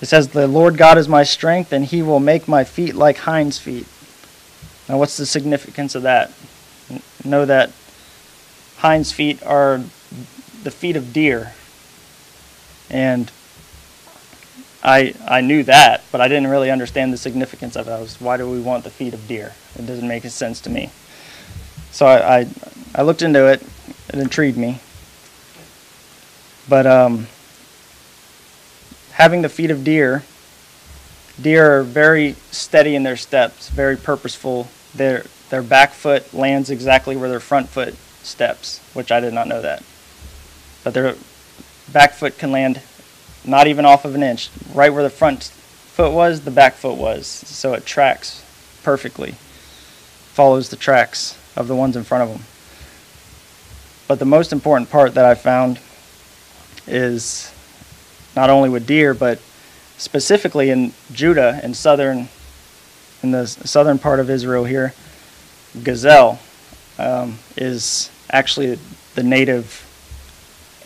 it 0.01 0.05
says, 0.05 0.29
The 0.29 0.47
Lord 0.47 0.77
God 0.77 0.97
is 0.97 1.07
my 1.07 1.23
strength, 1.23 1.73
and 1.73 1.85
he 1.85 2.01
will 2.01 2.19
make 2.19 2.47
my 2.47 2.63
feet 2.63 2.95
like 2.95 3.17
hinds' 3.17 3.57
feet. 3.57 3.85
Now, 4.87 4.97
what's 4.97 5.17
the 5.17 5.25
significance 5.25 5.95
of 5.95 6.03
that? 6.03 6.31
Know 7.23 7.45
that 7.45 7.71
hinds' 8.77 9.11
feet 9.11 9.43
are 9.43 9.81
the 10.63 10.71
feet 10.71 10.95
of 10.95 11.11
deer. 11.11 11.53
And 12.89 13.31
I 14.89 15.13
I 15.27 15.41
knew 15.41 15.61
that, 15.63 16.03
but 16.11 16.19
I 16.19 16.27
didn't 16.27 16.47
really 16.47 16.71
understand 16.71 17.13
the 17.13 17.17
significance 17.17 17.75
of 17.75 17.87
it. 17.87 17.91
I 17.91 18.01
was, 18.01 18.19
why 18.19 18.37
do 18.37 18.49
we 18.49 18.59
want 18.59 18.83
the 18.83 18.89
feet 18.89 19.13
of 19.13 19.27
deer? 19.27 19.53
It 19.77 19.85
doesn't 19.85 20.07
make 20.07 20.23
sense 20.23 20.59
to 20.61 20.69
me. 20.69 20.89
So 21.91 22.07
I 22.07 22.39
I, 22.39 22.47
I 22.95 23.01
looked 23.03 23.21
into 23.21 23.45
it. 23.45 23.61
It 24.11 24.15
intrigued 24.15 24.57
me. 24.57 24.79
But 26.67 26.87
um, 26.87 27.27
having 29.11 29.43
the 29.43 29.49
feet 29.49 29.69
of 29.69 29.83
deer, 29.83 30.23
deer 31.39 31.79
are 31.79 31.83
very 31.83 32.35
steady 32.51 32.95
in 32.95 33.03
their 33.03 33.17
steps, 33.17 33.69
very 33.69 33.95
purposeful. 33.95 34.69
Their 34.95 35.25
their 35.51 35.63
back 35.63 35.93
foot 35.93 36.33
lands 36.33 36.71
exactly 36.71 37.15
where 37.15 37.29
their 37.29 37.39
front 37.39 37.69
foot 37.69 37.95
steps, 38.23 38.79
which 38.93 39.11
I 39.11 39.19
did 39.19 39.33
not 39.33 39.47
know 39.47 39.61
that. 39.61 39.83
But 40.83 40.95
their 40.95 41.15
back 41.91 42.13
foot 42.13 42.39
can 42.39 42.51
land 42.51 42.81
not 43.45 43.67
even 43.67 43.85
off 43.85 44.05
of 44.05 44.15
an 44.15 44.23
inch. 44.23 44.49
Right 44.73 44.93
where 44.93 45.03
the 45.03 45.09
front 45.09 45.43
foot 45.43 46.11
was, 46.13 46.41
the 46.41 46.51
back 46.51 46.75
foot 46.75 46.97
was. 46.97 47.27
So 47.27 47.73
it 47.73 47.85
tracks 47.85 48.45
perfectly, 48.83 49.31
follows 50.33 50.69
the 50.69 50.75
tracks 50.75 51.37
of 51.55 51.67
the 51.67 51.75
ones 51.75 51.95
in 51.95 52.03
front 52.03 52.23
of 52.23 52.29
them. 52.29 52.45
But 54.07 54.19
the 54.19 54.25
most 54.25 54.51
important 54.51 54.89
part 54.89 55.13
that 55.15 55.25
I 55.25 55.35
found 55.35 55.79
is 56.87 57.53
not 58.35 58.49
only 58.49 58.69
with 58.69 58.87
deer, 58.87 59.13
but 59.13 59.39
specifically 59.97 60.69
in 60.69 60.93
Judah 61.11 61.59
and 61.61 61.75
southern, 61.75 62.29
in 63.21 63.31
the 63.31 63.45
southern 63.45 63.99
part 63.99 64.19
of 64.19 64.29
Israel 64.29 64.63
here, 64.63 64.93
gazelle 65.83 66.39
um, 66.97 67.37
is 67.55 68.09
actually 68.31 68.79
the 69.15 69.23
native 69.23 69.85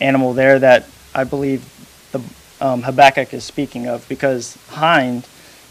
animal 0.00 0.32
there 0.32 0.58
that 0.58 0.86
I 1.14 1.24
believe 1.24 1.64
um, 2.60 2.82
Habakkuk 2.82 3.34
is 3.34 3.44
speaking 3.44 3.86
of 3.86 4.08
because 4.08 4.56
hind 4.68 5.26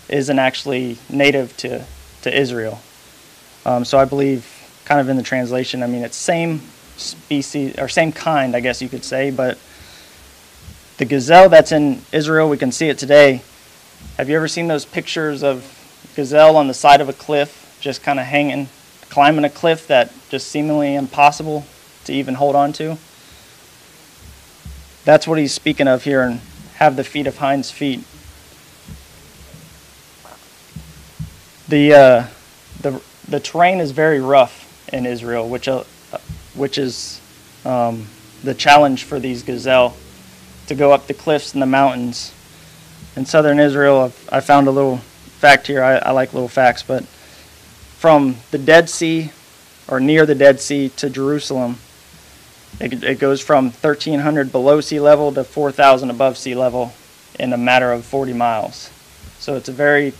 isn't 0.10 0.40
actually 0.40 0.98
native 1.10 1.56
to, 1.58 1.86
to 2.24 2.38
Israel. 2.38 2.82
Um, 3.66 3.86
so 3.86 3.98
I 3.98 4.06
believe, 4.06 4.48
kind 4.86 5.00
of 5.00 5.10
in 5.10 5.18
the 5.18 5.24
translation, 5.24 5.82
I 5.84 5.88
mean, 5.88 6.04
it's 6.04 6.18
same 6.18 6.62
species, 6.98 7.78
or 7.80 7.88
same 7.88 8.12
kind, 8.12 8.56
I 8.56 8.60
guess 8.60 8.82
you 8.82 8.90
could 8.90 9.04
say, 9.04 9.32
but 9.32 9.58
the 10.98 11.06
gazelle 11.06 11.50
that's 11.50 11.72
in 11.72 12.02
Israel, 12.12 12.50
we 12.50 12.58
can 12.58 12.72
see 12.72 12.90
it 12.90 12.98
today. 12.98 13.42
Have 14.18 14.30
you 14.30 14.36
ever 14.36 14.48
seen 14.48 14.68
those 14.68 14.86
pictures 14.86 15.44
of 15.44 15.66
gazelle 16.16 16.56
on 16.58 16.68
the 16.68 16.74
side 16.74 17.02
of 17.02 17.10
a 17.10 17.14
cliff, 17.14 17.78
just 17.82 18.04
kind 18.04 18.20
of 18.20 18.26
hanging, 18.26 18.68
climbing 19.10 19.46
a 19.46 19.50
cliff 19.50 19.88
that 19.88 20.14
just 20.30 20.50
seemingly 20.50 20.96
impossible 20.96 21.66
to 22.04 22.14
even 22.14 22.36
hold 22.36 22.56
on 22.56 22.74
to? 22.74 22.98
That's 25.06 25.28
what 25.28 25.40
he's 25.40 25.54
speaking 25.54 25.88
of 25.88 26.04
here 26.04 26.22
and 26.22 26.40
have 26.84 26.98
the 26.98 27.04
feet 27.04 27.28
of 27.28 27.38
hinds 27.38 27.72
feet. 27.72 28.04
The 31.70 31.94
uh, 31.94 32.28
the 32.82 33.02
the 33.28 33.40
terrain 33.40 33.80
is 33.80 33.92
very 33.92 34.20
rough 34.20 34.90
in 34.92 35.06
Israel, 35.06 35.48
which 35.48 35.70
uh, 35.70 35.86
which 36.54 36.78
is 36.78 37.22
um, 37.64 38.08
the 38.44 38.54
challenge 38.54 39.06
for 39.06 39.18
these 39.18 39.44
gazelle 39.44 39.96
to 40.68 40.76
go 40.76 40.92
up 40.92 41.08
the 41.08 41.14
cliffs 41.14 41.54
and 41.54 41.62
the 41.62 41.68
mountains. 41.68 42.34
In 43.16 43.26
southern 43.26 43.60
Israel, 43.60 44.12
I 44.30 44.42
found 44.42 44.68
a 44.68 44.72
little 44.72 44.98
fact 44.98 45.68
here. 45.68 45.82
I, 45.82 45.96
I 45.98 46.12
like 46.12 46.34
little 46.34 46.50
facts, 46.50 46.84
but 46.84 47.06
from 47.06 48.38
the 48.52 48.58
Dead 48.58 48.90
Sea 48.90 49.32
or 49.88 50.02
near 50.02 50.26
the 50.26 50.36
Dead 50.36 50.60
Sea 50.60 50.90
to 50.98 51.10
Jerusalem, 51.10 51.78
it, 52.80 53.04
it 53.04 53.20
goes 53.20 53.42
from 53.42 53.66
1,300 53.66 54.52
below 54.52 54.82
sea 54.82 55.00
level 55.00 55.32
to 55.34 55.44
4,000 55.44 56.10
above 56.10 56.38
sea 56.38 56.56
level 56.56 56.94
in 57.40 57.54
a 57.54 57.58
matter 57.58 57.92
of 57.92 58.06
40 58.06 58.34
miles. 58.34 58.90
So 59.40 59.56
it's 59.56 59.70
a 59.70 59.74
very 59.74 60.14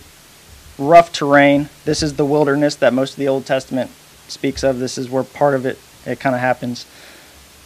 rough 0.78 1.12
terrain. 1.12 1.68
This 1.84 2.02
is 2.02 2.14
the 2.14 2.24
wilderness 2.24 2.76
that 2.76 2.92
most 2.92 3.12
of 3.12 3.16
the 3.18 3.28
Old 3.28 3.46
Testament 3.46 3.90
speaks 4.28 4.62
of. 4.62 4.78
This 4.78 4.98
is 4.98 5.08
where 5.08 5.24
part 5.24 5.54
of 5.54 5.66
it 5.66 5.78
it 6.06 6.20
kind 6.20 6.34
of 6.34 6.40
happens. 6.40 6.86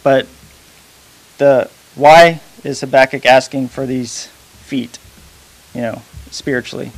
But 0.03 0.27
the 1.37 1.69
why 1.95 2.41
is 2.63 2.81
Habakkuk 2.81 3.25
asking 3.25 3.69
for 3.69 3.85
these 3.85 4.27
feet, 4.27 4.97
you 5.73 5.81
know, 5.81 6.01
spiritually? 6.31 6.91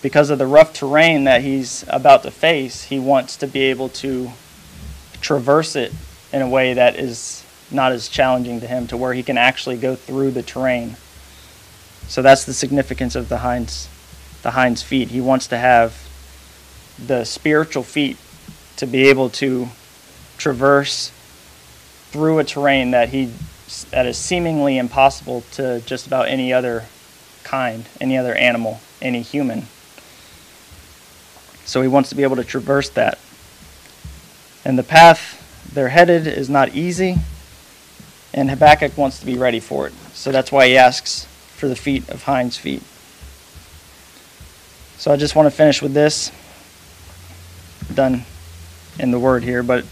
Because 0.00 0.30
of 0.30 0.38
the 0.38 0.46
rough 0.46 0.72
terrain 0.72 1.24
that 1.24 1.42
he's 1.42 1.84
about 1.86 2.24
to 2.24 2.30
face, 2.30 2.84
he 2.84 2.98
wants 2.98 3.36
to 3.36 3.46
be 3.46 3.60
able 3.62 3.88
to 3.90 4.32
traverse 5.20 5.76
it 5.76 5.92
in 6.32 6.42
a 6.42 6.48
way 6.48 6.74
that 6.74 6.96
is 6.96 7.44
not 7.70 7.92
as 7.92 8.08
challenging 8.08 8.60
to 8.60 8.66
him 8.66 8.86
to 8.88 8.96
where 8.96 9.14
he 9.14 9.22
can 9.22 9.38
actually 9.38 9.76
go 9.76 9.94
through 9.94 10.30
the 10.30 10.42
terrain. 10.42 10.96
So 12.08 12.22
that's 12.22 12.44
the 12.44 12.52
significance 12.52 13.14
of 13.14 13.28
the 13.28 13.38
hinds 13.38 13.88
the 14.42 14.52
hinds 14.52 14.82
feet. 14.82 15.08
He 15.08 15.20
wants 15.20 15.46
to 15.48 15.58
have 15.58 16.08
the 16.98 17.24
spiritual 17.24 17.84
feet 17.84 18.16
to 18.76 18.86
be 18.86 19.08
able 19.08 19.30
to 19.30 19.68
traverse 20.36 21.10
through 22.10 22.40
a 22.40 22.44
terrain 22.44 22.90
that 22.90 23.10
he 23.10 23.32
that 23.90 24.04
is 24.04 24.18
seemingly 24.18 24.76
impossible 24.76 25.44
to 25.52 25.80
just 25.86 26.06
about 26.06 26.28
any 26.28 26.52
other 26.52 26.84
kind, 27.44 27.84
any 28.00 28.18
other 28.18 28.34
animal, 28.34 28.80
any 29.00 29.22
human. 29.22 29.66
So 31.64 31.80
he 31.80 31.88
wants 31.88 32.10
to 32.10 32.14
be 32.14 32.22
able 32.22 32.36
to 32.36 32.44
traverse 32.44 32.90
that. 32.90 33.18
And 34.64 34.78
the 34.78 34.82
path 34.82 35.41
they're 35.74 35.88
headed 35.88 36.26
is 36.26 36.50
not 36.50 36.74
easy, 36.74 37.16
and 38.34 38.50
Habakkuk 38.50 38.96
wants 38.96 39.20
to 39.20 39.26
be 39.26 39.36
ready 39.36 39.60
for 39.60 39.86
it. 39.86 39.92
So 40.12 40.32
that's 40.32 40.52
why 40.52 40.68
he 40.68 40.76
asks 40.76 41.24
for 41.56 41.68
the 41.68 41.76
feet 41.76 42.08
of 42.08 42.24
hinds 42.24 42.56
feet. 42.56 42.82
So 44.98 45.12
I 45.12 45.16
just 45.16 45.34
want 45.34 45.46
to 45.46 45.50
finish 45.50 45.82
with 45.82 45.94
this. 45.94 46.30
Done 47.92 48.24
in 48.98 49.10
the 49.10 49.18
word 49.18 49.42
here, 49.42 49.62
but 49.62 49.84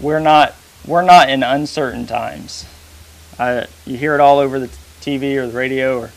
we're 0.00 0.20
not 0.20 0.54
we're 0.86 1.02
not 1.02 1.28
in 1.28 1.42
uncertain 1.42 2.06
times. 2.06 2.66
I, 3.38 3.66
you 3.84 3.96
hear 3.96 4.14
it 4.14 4.20
all 4.20 4.38
over 4.38 4.58
the 4.58 4.68
TV 5.00 5.36
or 5.36 5.46
the 5.46 5.56
radio, 5.56 5.98
or 5.98 6.10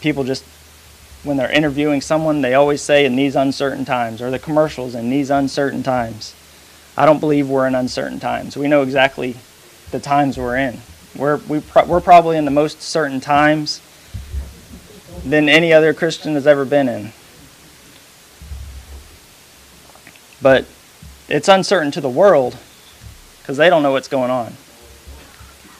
people 0.00 0.24
just 0.24 0.44
when 1.24 1.36
they're 1.36 1.50
interviewing 1.50 2.00
someone, 2.00 2.40
they 2.40 2.54
always 2.54 2.80
say 2.80 3.04
in 3.04 3.16
these 3.16 3.34
uncertain 3.34 3.84
times, 3.84 4.22
or 4.22 4.30
the 4.30 4.38
commercials 4.38 4.94
in 4.94 5.10
these 5.10 5.30
uncertain 5.30 5.82
times. 5.82 6.34
I 6.98 7.06
don't 7.06 7.20
believe 7.20 7.48
we're 7.48 7.68
in 7.68 7.76
uncertain 7.76 8.18
times. 8.18 8.56
We 8.56 8.66
know 8.66 8.82
exactly 8.82 9.36
the 9.92 10.00
times 10.00 10.36
we're 10.36 10.56
in. 10.56 10.80
We're 11.14 11.36
we 11.36 11.60
pro- 11.60 11.84
we're 11.84 12.00
probably 12.00 12.36
in 12.36 12.44
the 12.44 12.50
most 12.50 12.82
certain 12.82 13.20
times 13.20 13.80
than 15.24 15.48
any 15.48 15.72
other 15.72 15.94
Christian 15.94 16.34
has 16.34 16.44
ever 16.44 16.64
been 16.64 16.88
in. 16.88 17.12
But 20.42 20.66
it's 21.28 21.46
uncertain 21.46 21.92
to 21.92 22.00
the 22.00 22.10
world 22.10 22.56
because 23.42 23.56
they 23.56 23.70
don't 23.70 23.84
know 23.84 23.92
what's 23.92 24.08
going 24.08 24.32
on. 24.32 24.54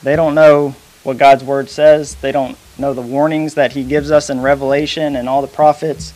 They 0.05 0.15
don't 0.15 0.37
know 0.37 0.77
what 1.03 1.19
God's 1.19 1.43
word 1.43 1.69
says. 1.69 2.15
They 2.15 2.31
don't 2.31 2.57
know 2.79 2.95
the 2.95 3.03
warnings 3.03 3.55
that 3.55 3.73
he 3.73 3.83
gives 3.83 4.13
us 4.13 4.31
in 4.31 4.41
Revelation 4.41 5.17
and 5.17 5.29
all 5.29 5.43
the 5.43 5.49
prophets. 5.49 6.15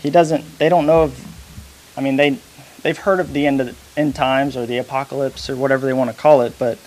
He 0.00 0.10
doesn't 0.10 0.60
they 0.60 0.68
don't 0.68 0.86
know 0.86 1.02
of 1.02 1.92
I 1.96 2.02
mean 2.02 2.14
they 2.14 2.38
they've 2.82 2.98
heard 2.98 3.18
of 3.18 3.32
the 3.32 3.48
end 3.48 3.60
of 3.60 3.66
the 3.66 3.85
end 3.96 4.14
times 4.14 4.56
or 4.56 4.66
the 4.66 4.78
apocalypse 4.78 5.48
or 5.48 5.56
whatever 5.56 5.86
they 5.86 5.92
want 5.92 6.10
to 6.10 6.16
call 6.16 6.42
it, 6.42 6.58
but 6.58 6.78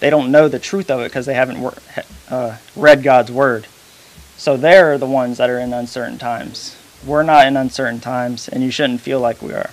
they 0.00 0.10
don't 0.10 0.30
know 0.30 0.48
the 0.48 0.58
truth 0.58 0.90
of 0.90 1.00
it 1.00 1.04
because 1.04 1.26
they 1.26 1.34
haven't 1.34 1.74
uh, 2.30 2.56
read 2.74 3.02
God's 3.02 3.32
word. 3.32 3.66
So 4.36 4.56
they're 4.56 4.98
the 4.98 5.06
ones 5.06 5.38
that 5.38 5.48
are 5.48 5.58
in 5.58 5.72
uncertain 5.72 6.18
times. 6.18 6.76
We're 7.04 7.22
not 7.22 7.46
in 7.46 7.56
uncertain 7.56 8.00
times, 8.00 8.48
and 8.48 8.62
you 8.62 8.70
shouldn't 8.70 9.00
feel 9.00 9.20
like 9.20 9.40
we 9.40 9.52
are. 9.52 9.70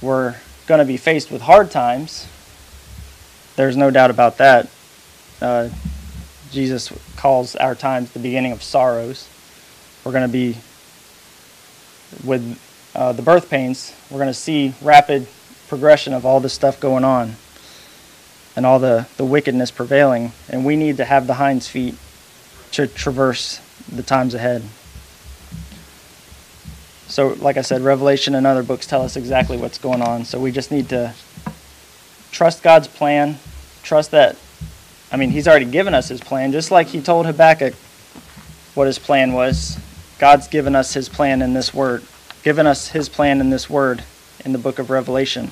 We're 0.00 0.36
going 0.66 0.78
to 0.78 0.84
be 0.84 0.96
faced 0.96 1.30
with 1.30 1.42
hard 1.42 1.70
times. 1.70 2.26
There's 3.56 3.76
no 3.76 3.90
doubt 3.90 4.10
about 4.10 4.38
that. 4.38 4.70
Uh, 5.40 5.68
Jesus 6.50 6.92
calls 7.16 7.56
our 7.56 7.74
times 7.74 8.12
the 8.12 8.18
beginning 8.18 8.52
of 8.52 8.62
sorrows. 8.62 9.28
We're 10.04 10.12
going 10.12 10.26
to 10.26 10.32
be 10.32 10.56
with 12.24 12.58
uh, 12.94 13.12
the 13.12 13.22
birth 13.22 13.50
pains. 13.50 13.94
We're 14.10 14.18
going 14.18 14.28
to 14.28 14.34
see 14.34 14.74
rapid 14.82 15.26
progression 15.68 16.12
of 16.12 16.24
all 16.24 16.40
this 16.40 16.52
stuff 16.52 16.78
going 16.78 17.04
on 17.04 17.36
and 18.56 18.64
all 18.64 18.78
the, 18.78 19.06
the 19.16 19.24
wickedness 19.24 19.70
prevailing. 19.70 20.32
And 20.48 20.64
we 20.64 20.76
need 20.76 20.96
to 20.98 21.04
have 21.04 21.26
the 21.26 21.34
hinds 21.34 21.68
feet 21.68 21.96
to 22.72 22.86
traverse 22.86 23.60
the 23.90 24.02
times 24.02 24.34
ahead. 24.34 24.62
So, 27.06 27.28
like 27.34 27.56
I 27.56 27.62
said, 27.62 27.82
Revelation 27.82 28.34
and 28.34 28.46
other 28.46 28.62
books 28.62 28.86
tell 28.86 29.02
us 29.02 29.16
exactly 29.16 29.56
what's 29.56 29.78
going 29.78 30.02
on. 30.02 30.24
So 30.24 30.40
we 30.40 30.50
just 30.50 30.70
need 30.70 30.88
to 30.88 31.14
trust 32.32 32.62
God's 32.62 32.88
plan, 32.88 33.38
trust 33.82 34.10
that, 34.10 34.36
I 35.12 35.16
mean, 35.16 35.30
He's 35.30 35.46
already 35.46 35.66
given 35.66 35.94
us 35.94 36.08
His 36.08 36.20
plan, 36.20 36.50
just 36.50 36.70
like 36.70 36.88
He 36.88 37.00
told 37.00 37.26
Habakkuk 37.26 37.74
what 38.74 38.86
His 38.86 38.98
plan 38.98 39.32
was. 39.32 39.78
God's 40.18 40.48
given 40.48 40.74
us 40.74 40.94
His 40.94 41.08
plan 41.08 41.42
in 41.42 41.52
this 41.52 41.72
word, 41.72 42.02
given 42.44 42.66
us 42.66 42.88
His 42.88 43.08
plan 43.08 43.40
in 43.40 43.50
this 43.50 43.68
word 43.68 44.04
in 44.44 44.52
the 44.52 44.58
book 44.58 44.78
of 44.78 44.90
Revelation. 44.90 45.50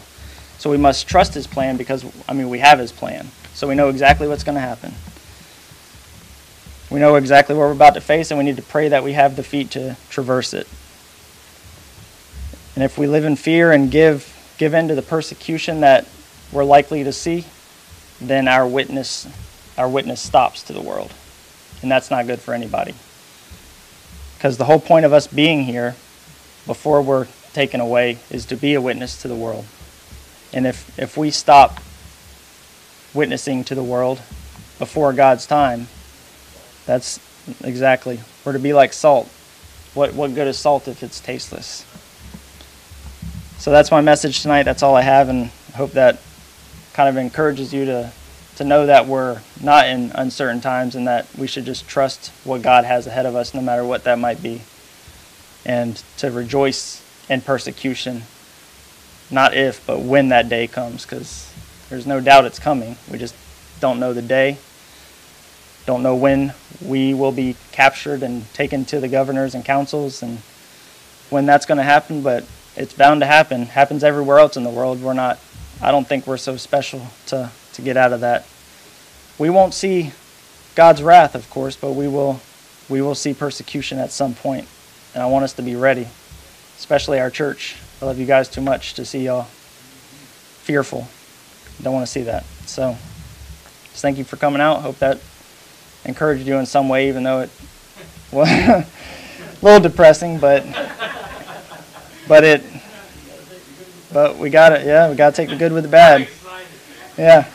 So 0.58 0.70
we 0.70 0.76
must 0.76 1.08
trust 1.08 1.34
His 1.34 1.48
plan 1.48 1.76
because, 1.76 2.04
I 2.28 2.34
mean, 2.34 2.48
we 2.48 2.60
have 2.60 2.78
His 2.78 2.92
plan. 2.92 3.28
So 3.54 3.66
we 3.66 3.74
know 3.74 3.88
exactly 3.88 4.28
what's 4.28 4.44
going 4.44 4.54
to 4.54 4.60
happen. 4.60 4.92
We 6.90 7.00
know 7.00 7.16
exactly 7.16 7.54
what 7.54 7.62
we're 7.62 7.72
about 7.72 7.94
to 7.94 8.02
face, 8.02 8.30
and 8.30 8.38
we 8.38 8.44
need 8.44 8.56
to 8.56 8.62
pray 8.62 8.88
that 8.88 9.02
we 9.02 9.14
have 9.14 9.34
the 9.34 9.42
feet 9.42 9.70
to 9.72 9.96
traverse 10.10 10.52
it. 10.52 10.68
And 12.74 12.84
if 12.84 12.98
we 12.98 13.06
live 13.06 13.24
in 13.24 13.36
fear 13.36 13.72
and 13.72 13.90
give 13.90 14.28
give 14.58 14.74
in 14.74 14.88
to 14.88 14.94
the 14.94 15.02
persecution 15.02 15.80
that 15.80 16.06
we're 16.52 16.64
likely 16.64 17.02
to 17.04 17.12
see, 17.12 17.46
then 18.20 18.46
our 18.46 18.66
witness 18.66 19.26
our 19.78 19.88
witness 19.88 20.20
stops 20.20 20.62
to 20.64 20.74
the 20.74 20.82
world. 20.82 21.12
And 21.80 21.90
that's 21.90 22.10
not 22.10 22.26
good 22.26 22.40
for 22.40 22.54
anybody. 22.54 22.94
Because 24.36 24.58
the 24.58 24.64
whole 24.64 24.80
point 24.80 25.06
of 25.06 25.12
us 25.12 25.26
being 25.26 25.64
here 25.64 25.96
before 26.66 27.02
we're 27.02 27.26
taken 27.52 27.80
away 27.80 28.18
is 28.30 28.46
to 28.46 28.56
be 28.56 28.74
a 28.74 28.80
witness 28.80 29.20
to 29.22 29.28
the 29.28 29.34
world. 29.34 29.64
And 30.52 30.66
if 30.66 30.98
if 30.98 31.16
we 31.16 31.30
stop 31.30 31.80
witnessing 33.14 33.64
to 33.64 33.74
the 33.74 33.82
world 33.82 34.18
before 34.78 35.12
God's 35.12 35.46
time, 35.46 35.88
that's 36.86 37.20
exactly. 37.62 38.20
We're 38.44 38.52
to 38.52 38.58
be 38.58 38.72
like 38.72 38.92
salt. 38.92 39.28
What 39.94 40.14
what 40.14 40.34
good 40.34 40.48
is 40.48 40.58
salt 40.58 40.88
if 40.88 41.02
it's 41.02 41.20
tasteless? 41.20 41.86
So 43.58 43.70
that's 43.70 43.92
my 43.92 44.00
message 44.00 44.42
tonight. 44.42 44.64
That's 44.64 44.82
all 44.82 44.96
I 44.96 45.02
have, 45.02 45.28
and 45.28 45.50
I 45.72 45.76
hope 45.76 45.92
that 45.92 46.20
kind 46.92 47.08
of 47.08 47.16
encourages 47.16 47.72
you 47.72 47.84
to, 47.84 48.12
to 48.56 48.64
know 48.64 48.86
that 48.86 49.06
we're 49.06 49.40
not 49.62 49.86
in 49.86 50.10
uncertain 50.14 50.60
times 50.60 50.94
and 50.94 51.06
that 51.06 51.26
we 51.36 51.46
should 51.46 51.64
just 51.64 51.88
trust 51.88 52.32
what 52.44 52.62
God 52.62 52.84
has 52.84 53.06
ahead 53.06 53.24
of 53.24 53.36
us, 53.36 53.54
no 53.54 53.60
matter 53.60 53.84
what 53.84 54.04
that 54.04 54.18
might 54.18 54.42
be, 54.42 54.62
and 55.64 56.02
to 56.18 56.30
rejoice 56.30 57.02
in 57.28 57.40
persecution, 57.40 58.22
not 59.30 59.54
if, 59.54 59.84
but 59.86 60.00
when 60.00 60.28
that 60.28 60.48
day 60.48 60.66
comes, 60.66 61.04
because 61.04 61.52
there's 61.88 62.06
no 62.06 62.20
doubt 62.20 62.44
it's 62.44 62.58
coming. 62.58 62.96
We 63.10 63.18
just 63.18 63.34
don't 63.80 64.00
know 64.00 64.12
the 64.12 64.22
day, 64.22 64.58
don't 65.86 66.02
know 66.02 66.14
when 66.14 66.54
we 66.80 67.14
will 67.14 67.32
be 67.32 67.56
captured 67.72 68.22
and 68.22 68.52
taken 68.54 68.84
to 68.86 69.00
the 69.00 69.08
governors 69.08 69.54
and 69.54 69.64
councils, 69.64 70.22
and 70.22 70.38
when 71.30 71.46
that's 71.46 71.66
going 71.66 71.78
to 71.78 71.84
happen, 71.84 72.22
but 72.22 72.44
it's 72.76 72.94
bound 72.94 73.20
to 73.20 73.26
happen. 73.26 73.66
Happens 73.66 74.04
everywhere 74.04 74.38
else 74.38 74.56
in 74.56 74.64
the 74.64 74.70
world. 74.70 75.02
We're 75.02 75.12
not. 75.12 75.38
I 75.80 75.90
don't 75.90 76.06
think 76.06 76.26
we're 76.26 76.36
so 76.36 76.56
special 76.56 77.08
to 77.26 77.50
to 77.74 77.82
get 77.82 77.96
out 77.96 78.12
of 78.12 78.20
that. 78.20 78.46
We 79.38 79.50
won't 79.50 79.74
see 79.74 80.12
God's 80.74 81.02
wrath, 81.02 81.34
of 81.34 81.48
course, 81.50 81.76
but 81.76 81.92
we 81.92 82.06
will 82.08 82.40
we 82.88 83.02
will 83.02 83.14
see 83.14 83.34
persecution 83.34 83.98
at 83.98 84.12
some 84.12 84.34
point, 84.34 84.68
and 85.14 85.22
I 85.22 85.26
want 85.26 85.44
us 85.44 85.52
to 85.54 85.62
be 85.62 85.76
ready, 85.76 86.08
especially 86.78 87.20
our 87.20 87.30
church. 87.30 87.76
I 88.00 88.06
love 88.06 88.18
you 88.18 88.26
guys 88.26 88.48
too 88.48 88.60
much 88.60 88.94
to 88.94 89.04
see 89.04 89.24
y'all 89.24 89.44
fearful. 90.62 91.08
Don't 91.82 91.94
want 91.94 92.06
to 92.06 92.10
see 92.12 92.22
that. 92.22 92.44
So, 92.66 92.96
just 93.90 94.02
thank 94.02 94.18
you 94.18 94.24
for 94.24 94.36
coming 94.36 94.60
out. 94.60 94.82
Hope 94.82 94.98
that 94.98 95.20
encouraged 96.04 96.46
you 96.46 96.56
in 96.58 96.66
some 96.66 96.88
way, 96.88 97.08
even 97.08 97.22
though 97.22 97.40
it 97.40 97.50
was 98.32 98.48
a 98.48 98.86
little 99.62 99.80
depressing, 99.80 100.38
but. 100.38 100.64
but 102.28 102.44
it, 102.44 102.62
but 104.12 104.36
we 104.36 104.50
got 104.50 104.72
it. 104.72 104.86
Yeah, 104.86 105.10
we 105.10 105.16
got 105.16 105.30
to 105.30 105.36
take 105.36 105.48
the 105.48 105.56
good 105.56 105.72
with 105.72 105.84
the 105.84 105.88
bad. 105.88 106.28
Yeah. 107.16 107.48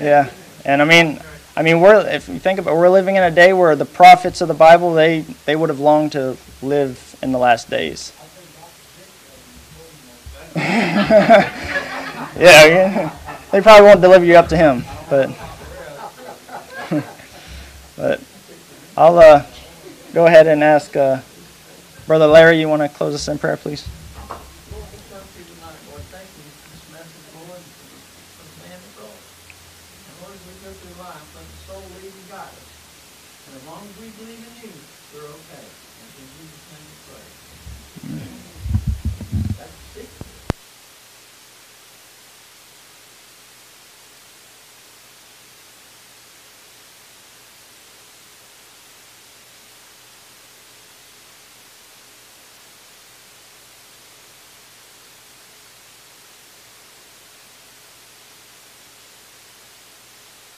Yeah, 0.00 0.30
and 0.64 0.82
I 0.82 0.84
mean, 0.84 1.20
I 1.54 1.62
mean, 1.62 1.80
we're 1.80 2.06
if 2.08 2.28
you 2.28 2.38
think 2.38 2.58
about, 2.58 2.72
it, 2.72 2.76
we're 2.76 2.88
living 2.88 3.16
in 3.16 3.22
a 3.22 3.30
day 3.30 3.52
where 3.52 3.76
the 3.76 3.84
prophets 3.84 4.40
of 4.40 4.48
the 4.48 4.54
Bible 4.54 4.94
they 4.94 5.20
they 5.44 5.54
would 5.54 5.68
have 5.68 5.80
longed 5.80 6.12
to 6.12 6.36
live 6.62 7.16
in 7.22 7.32
the 7.32 7.38
last 7.38 7.68
days. 7.68 8.12
yeah, 10.56 11.50
yeah, 12.36 13.16
they 13.50 13.60
probably 13.60 13.86
won't 13.86 14.00
deliver 14.00 14.24
you 14.24 14.36
up 14.36 14.48
to 14.48 14.56
him, 14.56 14.84
but 15.10 15.30
but 17.96 18.20
I'll 18.96 19.18
uh, 19.18 19.46
go 20.14 20.26
ahead 20.26 20.46
and 20.46 20.64
ask 20.64 20.96
uh, 20.96 21.20
Brother 22.06 22.26
Larry. 22.26 22.60
You 22.60 22.68
want 22.68 22.82
to 22.82 22.88
close 22.88 23.14
us 23.14 23.28
in 23.28 23.38
prayer, 23.38 23.56
please? 23.58 23.86